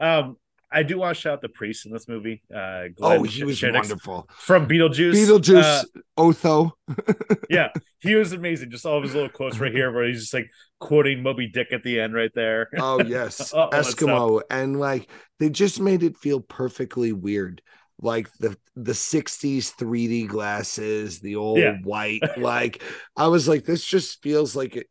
[0.00, 0.36] Um,
[0.70, 2.42] I do want to shout out the priest in this movie.
[2.54, 5.14] Uh, Glenn oh he was Shadix wonderful from Beetlejuice.
[5.14, 6.76] Beetlejuice Uh, Otho
[7.50, 7.68] yeah,
[8.00, 8.70] he was amazing.
[8.70, 10.50] Just all of his little quotes right here, where he's just like
[10.80, 12.68] quoting Moby Dick at the end, right there.
[12.78, 15.08] oh yes that Eskimo and like
[15.40, 17.62] they just made it feel perfectly weird
[18.00, 21.78] like the the 60s 3D glasses the old Yeah.
[21.82, 22.82] white like
[23.16, 24.86] I was like this just feels like it,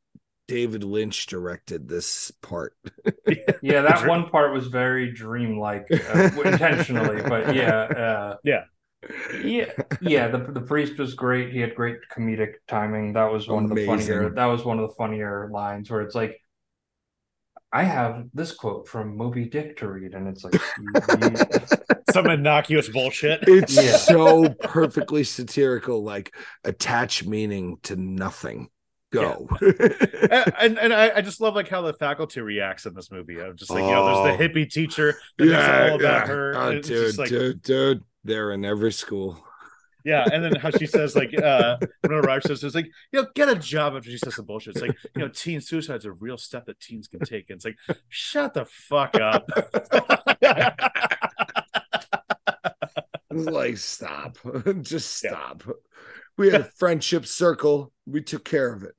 [0.48, 2.74] David Lynch directed this part
[3.62, 8.64] yeah that one part was very dreamlike uh, intentionally but yeah uh Yeah.
[9.44, 9.72] yeah,
[10.02, 10.28] yeah.
[10.28, 11.52] The the priest was great.
[11.54, 13.14] He had great comedic timing.
[13.14, 14.30] That was one of the funnier.
[14.32, 16.42] That was one of the funnier lines where it's like,
[17.72, 20.60] I have this quote from Moby Dick to read, and it's like,
[22.12, 23.42] Some innocuous bullshit.
[23.48, 23.98] It's Yeah.
[23.98, 26.34] so perfectly satirical, like
[26.64, 28.70] attach meaning to nothing.
[29.12, 29.48] Go.
[29.62, 33.42] and and, and I, I just love like how the faculty reacts in this movie.
[33.42, 34.50] I'm just like, you know, there's the Oh.
[34.50, 36.54] hippie teacher that yeah, all about her.
[36.56, 39.42] Oh, dude, like, dude, dude, they're in every school.
[40.04, 43.28] yeah, and then how she says like uh when Raj says it's like, you know,
[43.34, 44.76] get a job after she says some bullshit.
[44.76, 47.50] It's like, you know, teen suicide's a real step that teens can take.
[47.50, 47.78] And it's like,
[48.10, 49.50] shut the fuck up.
[53.30, 54.38] Like, stop.
[54.82, 55.54] Just Yeah.
[56.38, 57.92] We had a friendship circle.
[58.06, 58.96] We took care of it.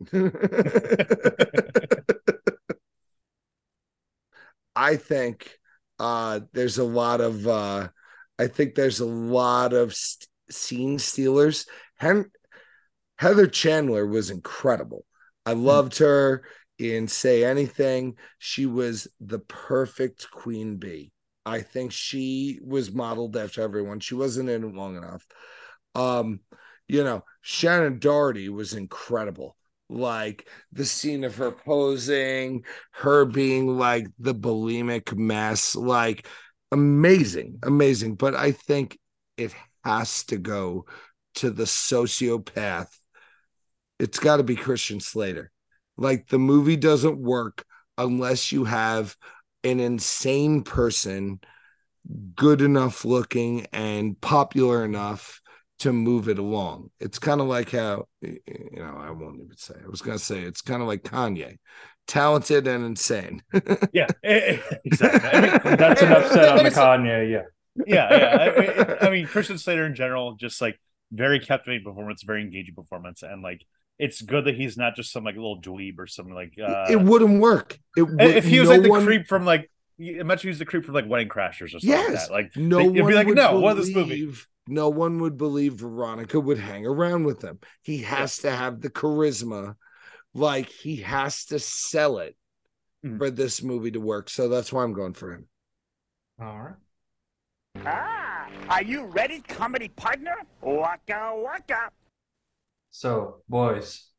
[4.77, 5.59] I think
[5.99, 7.89] uh there's a lot of uh
[8.39, 11.67] I think there's a lot of st- scene stealers.
[11.97, 12.31] Hen-
[13.19, 15.05] Heather Chandler was incredible.
[15.47, 16.45] I loved her
[16.79, 18.17] in Say Anything.
[18.39, 21.13] She was the perfect queen bee.
[21.47, 24.01] I think she was modeled after everyone.
[24.01, 25.27] She wasn't in it long enough.
[25.95, 26.41] Um,
[26.89, 29.57] you know, Shannen Doherty was incredible.
[29.91, 36.27] Like the scene of her posing, her being like the bulimic mess, like
[36.73, 38.17] amazing, amazing.
[38.17, 38.99] But I think
[39.37, 40.85] it has to go
[41.37, 42.89] to the sociopath.
[43.99, 45.51] It's got to be Christian Slater.
[45.97, 47.65] Like the movie doesn't work
[47.97, 49.17] unless you have
[49.65, 51.41] an insane person
[52.35, 55.41] good enough looking and popular enough
[55.81, 56.91] to move it along.
[57.01, 58.39] It's kind of like how you
[58.73, 59.75] know, I won't even say.
[59.85, 61.59] I was going to say it's kind of like Kanye.
[62.07, 63.43] Talented and insane.
[63.93, 65.29] yeah, eh, eh, exactly.
[65.31, 67.31] I mean, that's an upset on the Kanye.
[67.31, 67.43] Yeah,
[67.87, 68.37] yeah, yeah.
[68.37, 70.81] I, I- I mean, Christian Slater in general, just like
[71.13, 73.61] very captivating performance, very engaging performance, and like
[73.99, 76.55] it's good that he's not just some like little dweeb or something like.
[76.63, 77.79] Uh, it wouldn't work.
[77.97, 80.59] It would, if he was no like the one- creep from like, imagine he was
[80.59, 82.33] the creep from like Wedding Crashers or something like Yes, that.
[82.33, 84.33] Like, no they- it'd one be like, would no, believe, what is this movie?
[84.71, 87.59] No one would believe Veronica would hang around with him.
[87.83, 89.77] He has to have the charisma,
[90.35, 92.37] like he has to sell it
[93.05, 93.17] Mhm.
[93.17, 94.29] for this movie to work.
[94.29, 95.49] So that's why I'm going for him.
[96.41, 96.75] all right.
[97.87, 100.35] Ah, are you ready, comedy partner?
[100.61, 101.91] Waka waka.
[102.91, 104.11] So, boys,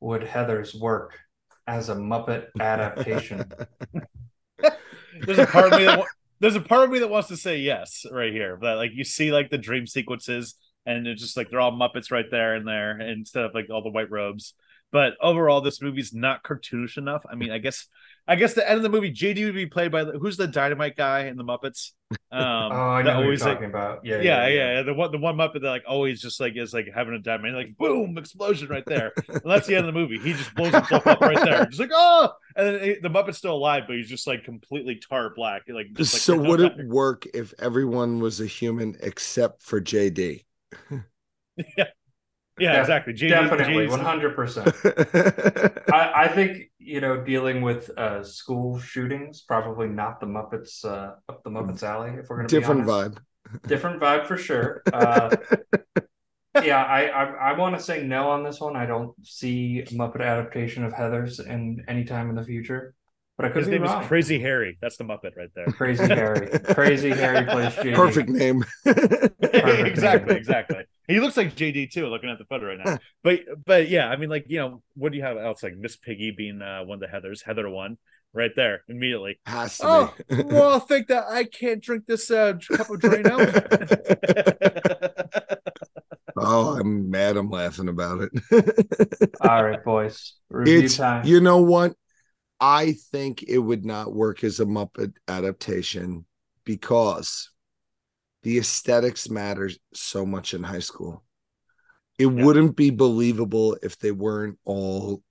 [0.00, 1.18] would Heathers work
[1.66, 3.44] as a Muppet adaptation?
[5.20, 6.06] There's a part of me that wa-
[6.40, 8.56] there's a part of me that wants to say yes right here.
[8.56, 12.10] But like you see like the dream sequences and it's just like they're all Muppets
[12.10, 14.54] right there and there instead of like all the white robes.
[14.92, 17.24] But overall, this movie's not cartoonish enough.
[17.30, 17.86] I mean, I guess
[18.28, 20.46] I guess the end of the movie, JD would be played by the, who's the
[20.48, 21.92] dynamite guy in the Muppets?
[22.30, 24.04] Um, oh, I that know what you're always, like- talking about.
[24.04, 24.82] Yeah, yeah, yeah, yeah.
[24.82, 27.54] The one, the one Muppet that like always just like is like having a dynamite,
[27.54, 29.12] like boom, explosion right there.
[29.28, 30.18] and that's the end of the movie.
[30.20, 33.38] He just blows himself up right there, just like oh, and then it- the Muppet's
[33.38, 35.62] still alive, but he's just like completely tar black.
[35.68, 40.44] Like, just, like, so would it work if everyone was a human except for JD?
[41.76, 41.86] Yeah,
[42.58, 43.12] Def- exactly.
[43.12, 44.68] JD, Definitely, one hundred percent.
[45.92, 51.14] I, I think you know dealing with uh, school shootings probably not the Muppets uh,
[51.28, 52.10] up the Muppets alley.
[52.18, 53.18] If we're gonna Different be honest.
[53.62, 53.68] vibe.
[53.68, 54.82] different vibe for sure.
[54.92, 55.30] Uh,
[56.64, 58.76] yeah, I I, I want to say no on this one.
[58.76, 62.94] I don't see a Muppet adaptation of Heathers in any time in the future.
[63.36, 64.00] But I could His name wrong.
[64.00, 64.78] is Crazy Harry.
[64.80, 65.66] That's the Muppet right there.
[65.66, 66.48] Crazy Harry.
[66.72, 67.94] Crazy Harry plays JD.
[67.94, 68.64] Perfect name.
[68.86, 70.84] exactly, exactly.
[71.08, 72.98] He looks like JD too, looking at the photo right now.
[73.22, 75.62] But but yeah, I mean, like you know, what do you have else?
[75.62, 77.98] Like Miss Piggy being uh, one of the Heathers, Heather one,
[78.32, 79.38] right there immediately.
[79.46, 80.42] Has to Oh, be.
[80.44, 83.36] well, I think that I can't drink this uh, cup of Drano.
[86.36, 87.36] oh, I'm mad.
[87.36, 89.30] I'm laughing about it.
[89.40, 90.34] All right, boys.
[90.50, 91.24] Review it's time.
[91.24, 91.94] you know what?
[92.60, 96.24] I think it would not work as a Muppet adaptation
[96.64, 97.50] because
[98.46, 101.24] the aesthetics matter so much in high school.
[102.16, 102.44] It Yeah.
[102.44, 105.24] wouldn't be believable if they weren't all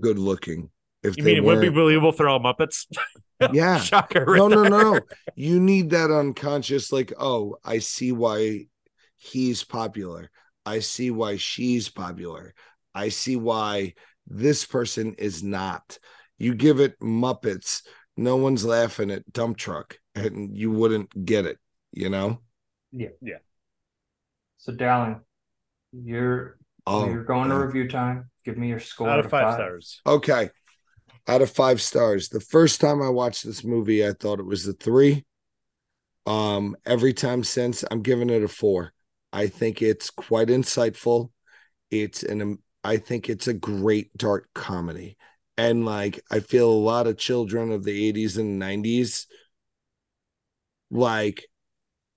[0.00, 0.70] good looking.
[1.04, 2.86] If you mean it wouldn't be believable if they're all Muppets?
[3.52, 3.78] Yeah.
[3.90, 4.24] Shocker.
[4.24, 4.70] right no, no, there.
[4.70, 5.00] no.
[5.36, 8.66] You need that unconscious, like, oh, I see why
[9.14, 10.28] he's popular.
[10.64, 12.52] I see why she's popular.
[12.92, 13.94] I see why
[14.26, 16.00] this person is not.
[16.36, 17.82] You give it Muppets,
[18.16, 21.58] no one's laughing at dump truck, and you wouldn't get it,
[21.92, 22.40] you know?
[22.96, 23.08] Yeah.
[23.20, 23.38] Yeah.
[24.58, 25.20] So, Dowling,
[25.92, 28.30] you're Oh, you're going to review time.
[28.44, 30.00] Give me your score Out of five stars.
[30.06, 30.50] Okay.
[31.26, 32.28] Out of five stars.
[32.28, 35.24] The first time I watched this movie, I thought it was a three.
[36.26, 38.92] Um, every time since I'm giving it a four.
[39.32, 41.30] I think it's quite insightful.
[41.90, 45.16] It's an I think it's a great dark comedy.
[45.58, 49.26] And like I feel a lot of children of the 80s and 90s
[50.90, 51.46] like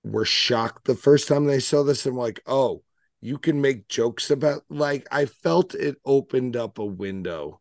[0.04, 2.84] were shocked the first time they saw this and like, oh,
[3.22, 7.60] you can make jokes about like I felt it opened up a window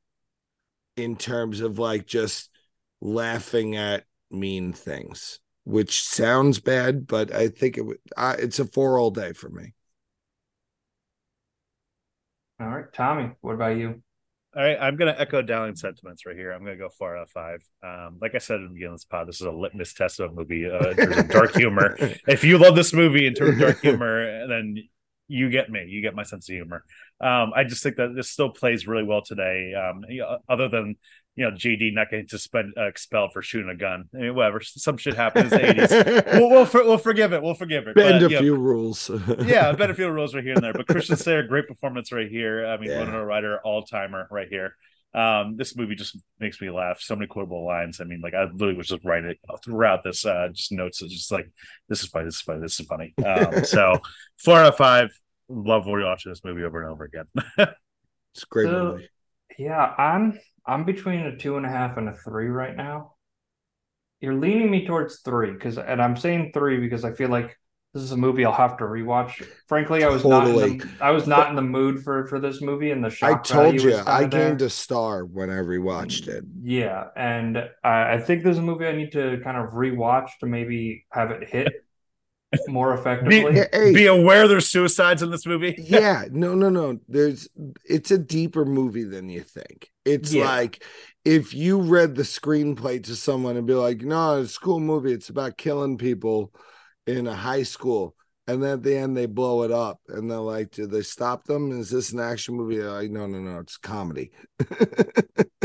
[0.96, 2.50] in terms of like just
[3.00, 7.98] laughing at mean things, which sounds bad, but I think it would.
[8.16, 9.74] I, it's a four all day for me.
[12.60, 14.02] All right, Tommy, what about you?
[14.56, 16.52] All right, I'm going to echo Dowling's sentiments right here.
[16.52, 17.62] I'm going to go four out of five.
[17.84, 20.20] Um, like I said at the beginning of this pod, this is a litmus test
[20.20, 21.96] of a movie uh, in terms of dark humor.
[22.26, 24.76] If you love this movie in terms of dark humor, then
[25.28, 25.84] you get me.
[25.86, 26.82] You get my sense of humor.
[27.20, 29.74] Um, I just think that this still plays really well today.
[29.74, 30.04] Um,
[30.48, 30.96] other than
[31.38, 34.08] you know JD not getting suspended uh, expelled for shooting a gun.
[34.12, 36.24] I mean, whatever, some shit happened in the eighties.
[36.32, 37.40] we'll we'll, for, we'll forgive it.
[37.40, 37.94] We'll forgive it.
[37.94, 39.08] Bend but, a few know, rules.
[39.44, 40.72] yeah, bend a few rules right here and there.
[40.72, 42.66] But Christian Slayer, great performance right here.
[42.66, 42.98] I mean, Yeah.
[42.98, 44.74] Winona Ryder, all timer right here.
[45.14, 47.00] Um, this movie just makes me laugh.
[47.00, 48.00] So many quotable lines.
[48.00, 51.02] I mean, like I literally was just writing it throughout this, uh, just notes.
[51.02, 51.48] It's just like
[51.88, 53.14] this is funny, this is funny, this is funny.
[53.24, 54.00] Um, so
[54.38, 55.10] four out of five.
[55.48, 57.26] Love watching this movie over and over again.
[58.34, 59.08] It's a great So- movie.
[59.58, 60.38] Yeah, I'm
[60.68, 63.14] I'm between a two and a half and a three right now.
[64.20, 67.56] You're leaning me towards three because, and I'm saying three because I feel like
[67.94, 69.42] this is a movie I'll have to rewatch.
[69.66, 72.60] Frankly, I was not in the, I was not in the mood for for this
[72.60, 74.50] movie, and the I told you I there.
[74.50, 76.44] gained a star when I rewatched it.
[76.62, 80.46] Yeah, and I, I think there's a movie I need to kind of rewatch to
[80.46, 81.72] maybe have it hit
[82.68, 83.52] more effectively.
[83.52, 85.74] Hey, hey, Be aware there's suicides in this movie.
[85.78, 86.98] yeah, no, no, no.
[87.08, 87.48] There's
[87.84, 89.90] it's a deeper movie than you think.
[90.04, 90.44] It's Yeah.
[90.46, 90.82] like
[91.24, 95.12] if you read the screenplay to someone and be like, no, it's a school movie,
[95.12, 96.52] it's about killing people
[97.06, 98.14] in a high school.
[98.46, 101.44] And then at the end they blow it up and they're like, did they stop
[101.44, 101.78] them?
[101.78, 102.78] Is this an action movie?
[102.78, 104.30] They're like, no, no, no, it's comedy.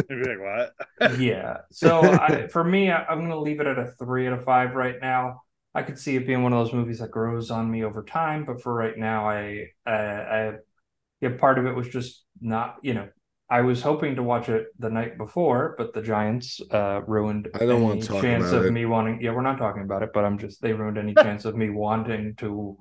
[0.10, 1.18] You'd be like, what?
[1.20, 1.60] Yeah.
[1.72, 4.44] So I, for me, I, I'm going to leave it at a three out of
[4.44, 5.43] five right now.
[5.76, 8.46] I could see it being one of those movies that grows on me over time,
[8.46, 10.54] but for right now, I, I, I
[11.22, 13.10] yeah, part of it was just not, you know,
[13.50, 17.66] I was hoping to watch it the night before, but the Giants uh, ruined I
[17.66, 18.74] don't wanna any talk chance about of it.
[18.74, 19.22] me wanting.
[19.22, 21.70] Yeah, we're not talking about it, but I'm just they ruined any chance of me
[21.70, 22.78] wanting to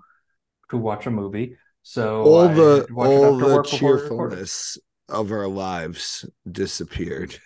[0.70, 1.56] to watch a movie.
[1.82, 4.40] So all I the had to watch it all the work before we recorded.
[4.40, 4.78] cheerfulness
[5.08, 7.38] of our lives disappeared.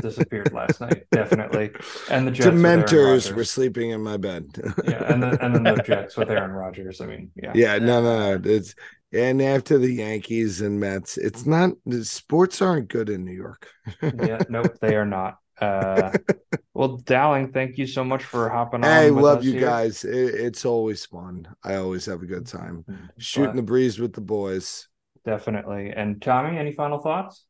[0.00, 1.70] Disappeared last night, definitely.
[2.10, 4.46] And the Jets Dementors were sleeping in my bed.
[4.86, 7.00] yeah, and then and then the Jets with Aaron Rodgers.
[7.00, 8.50] I mean, yeah, yeah, no, no, no.
[8.50, 8.74] It's
[9.12, 13.68] and after the Yankees and Mets, it's not the sports aren't good in New York.
[14.02, 15.36] yeah, nope, they are not.
[15.60, 16.10] Uh,
[16.74, 18.90] well, Dowling, thank you so much for hopping on.
[18.90, 19.60] Hey, with love you here.
[19.60, 20.04] guys.
[20.04, 21.46] It, it's always fun.
[21.62, 22.84] I always have a good time
[23.18, 24.88] shooting But the breeze with the boys.
[25.24, 25.92] definitely.
[25.94, 27.44] And Tommy, any final thoughts?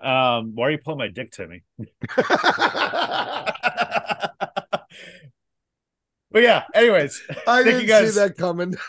[0.00, 1.62] Um, why are you pulling my dick, Timmy?
[1.80, 1.86] but
[6.34, 8.14] yeah, anyways, I thank didn't you guys.
[8.14, 8.74] see that coming.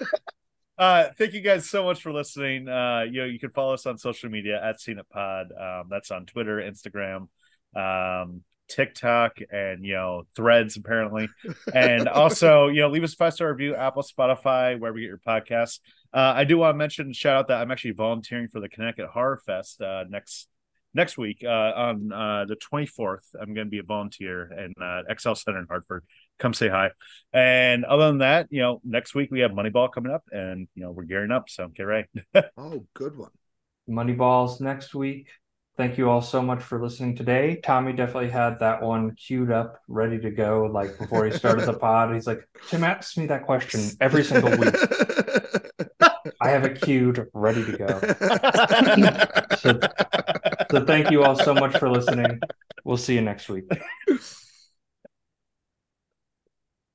[0.79, 2.69] Uh, thank you guys so much for listening.
[2.69, 5.47] Uh, you know, you can follow us on social media at It Pod.
[5.51, 7.29] Um, that's on Twitter, Instagram,
[7.75, 11.29] um, TikTok, and you know, Threads apparently.
[11.73, 15.09] And also, you know, leave us a five star review, Apple, Spotify, wherever you get
[15.09, 15.79] your podcasts.
[16.13, 19.07] Uh, I do want to mention, shout out that I'm actually volunteering for the Connecticut
[19.07, 20.47] Horror Fest uh, next
[20.93, 23.35] next week uh, on uh, the 24th.
[23.39, 26.03] I'm going to be a volunteer in uh, XL Center in Hartford.
[26.39, 26.91] Come say hi.
[27.33, 30.83] And other than that, you know, next week we have Moneyball coming up, and you
[30.83, 31.49] know we're gearing up.
[31.49, 32.07] So get ready.
[32.57, 33.31] oh, good one.
[33.89, 35.29] Moneyballs next week.
[35.77, 37.59] Thank you all so much for listening today.
[37.63, 40.67] Tommy definitely had that one queued up, ready to go.
[40.71, 44.57] Like before he started the pod, he's like, "Tim asks me that question every single
[44.57, 44.73] week.
[46.41, 47.87] I have it queued, ready to go."
[49.57, 49.79] so,
[50.71, 52.39] so thank you all so much for listening.
[52.83, 53.69] We'll see you next week.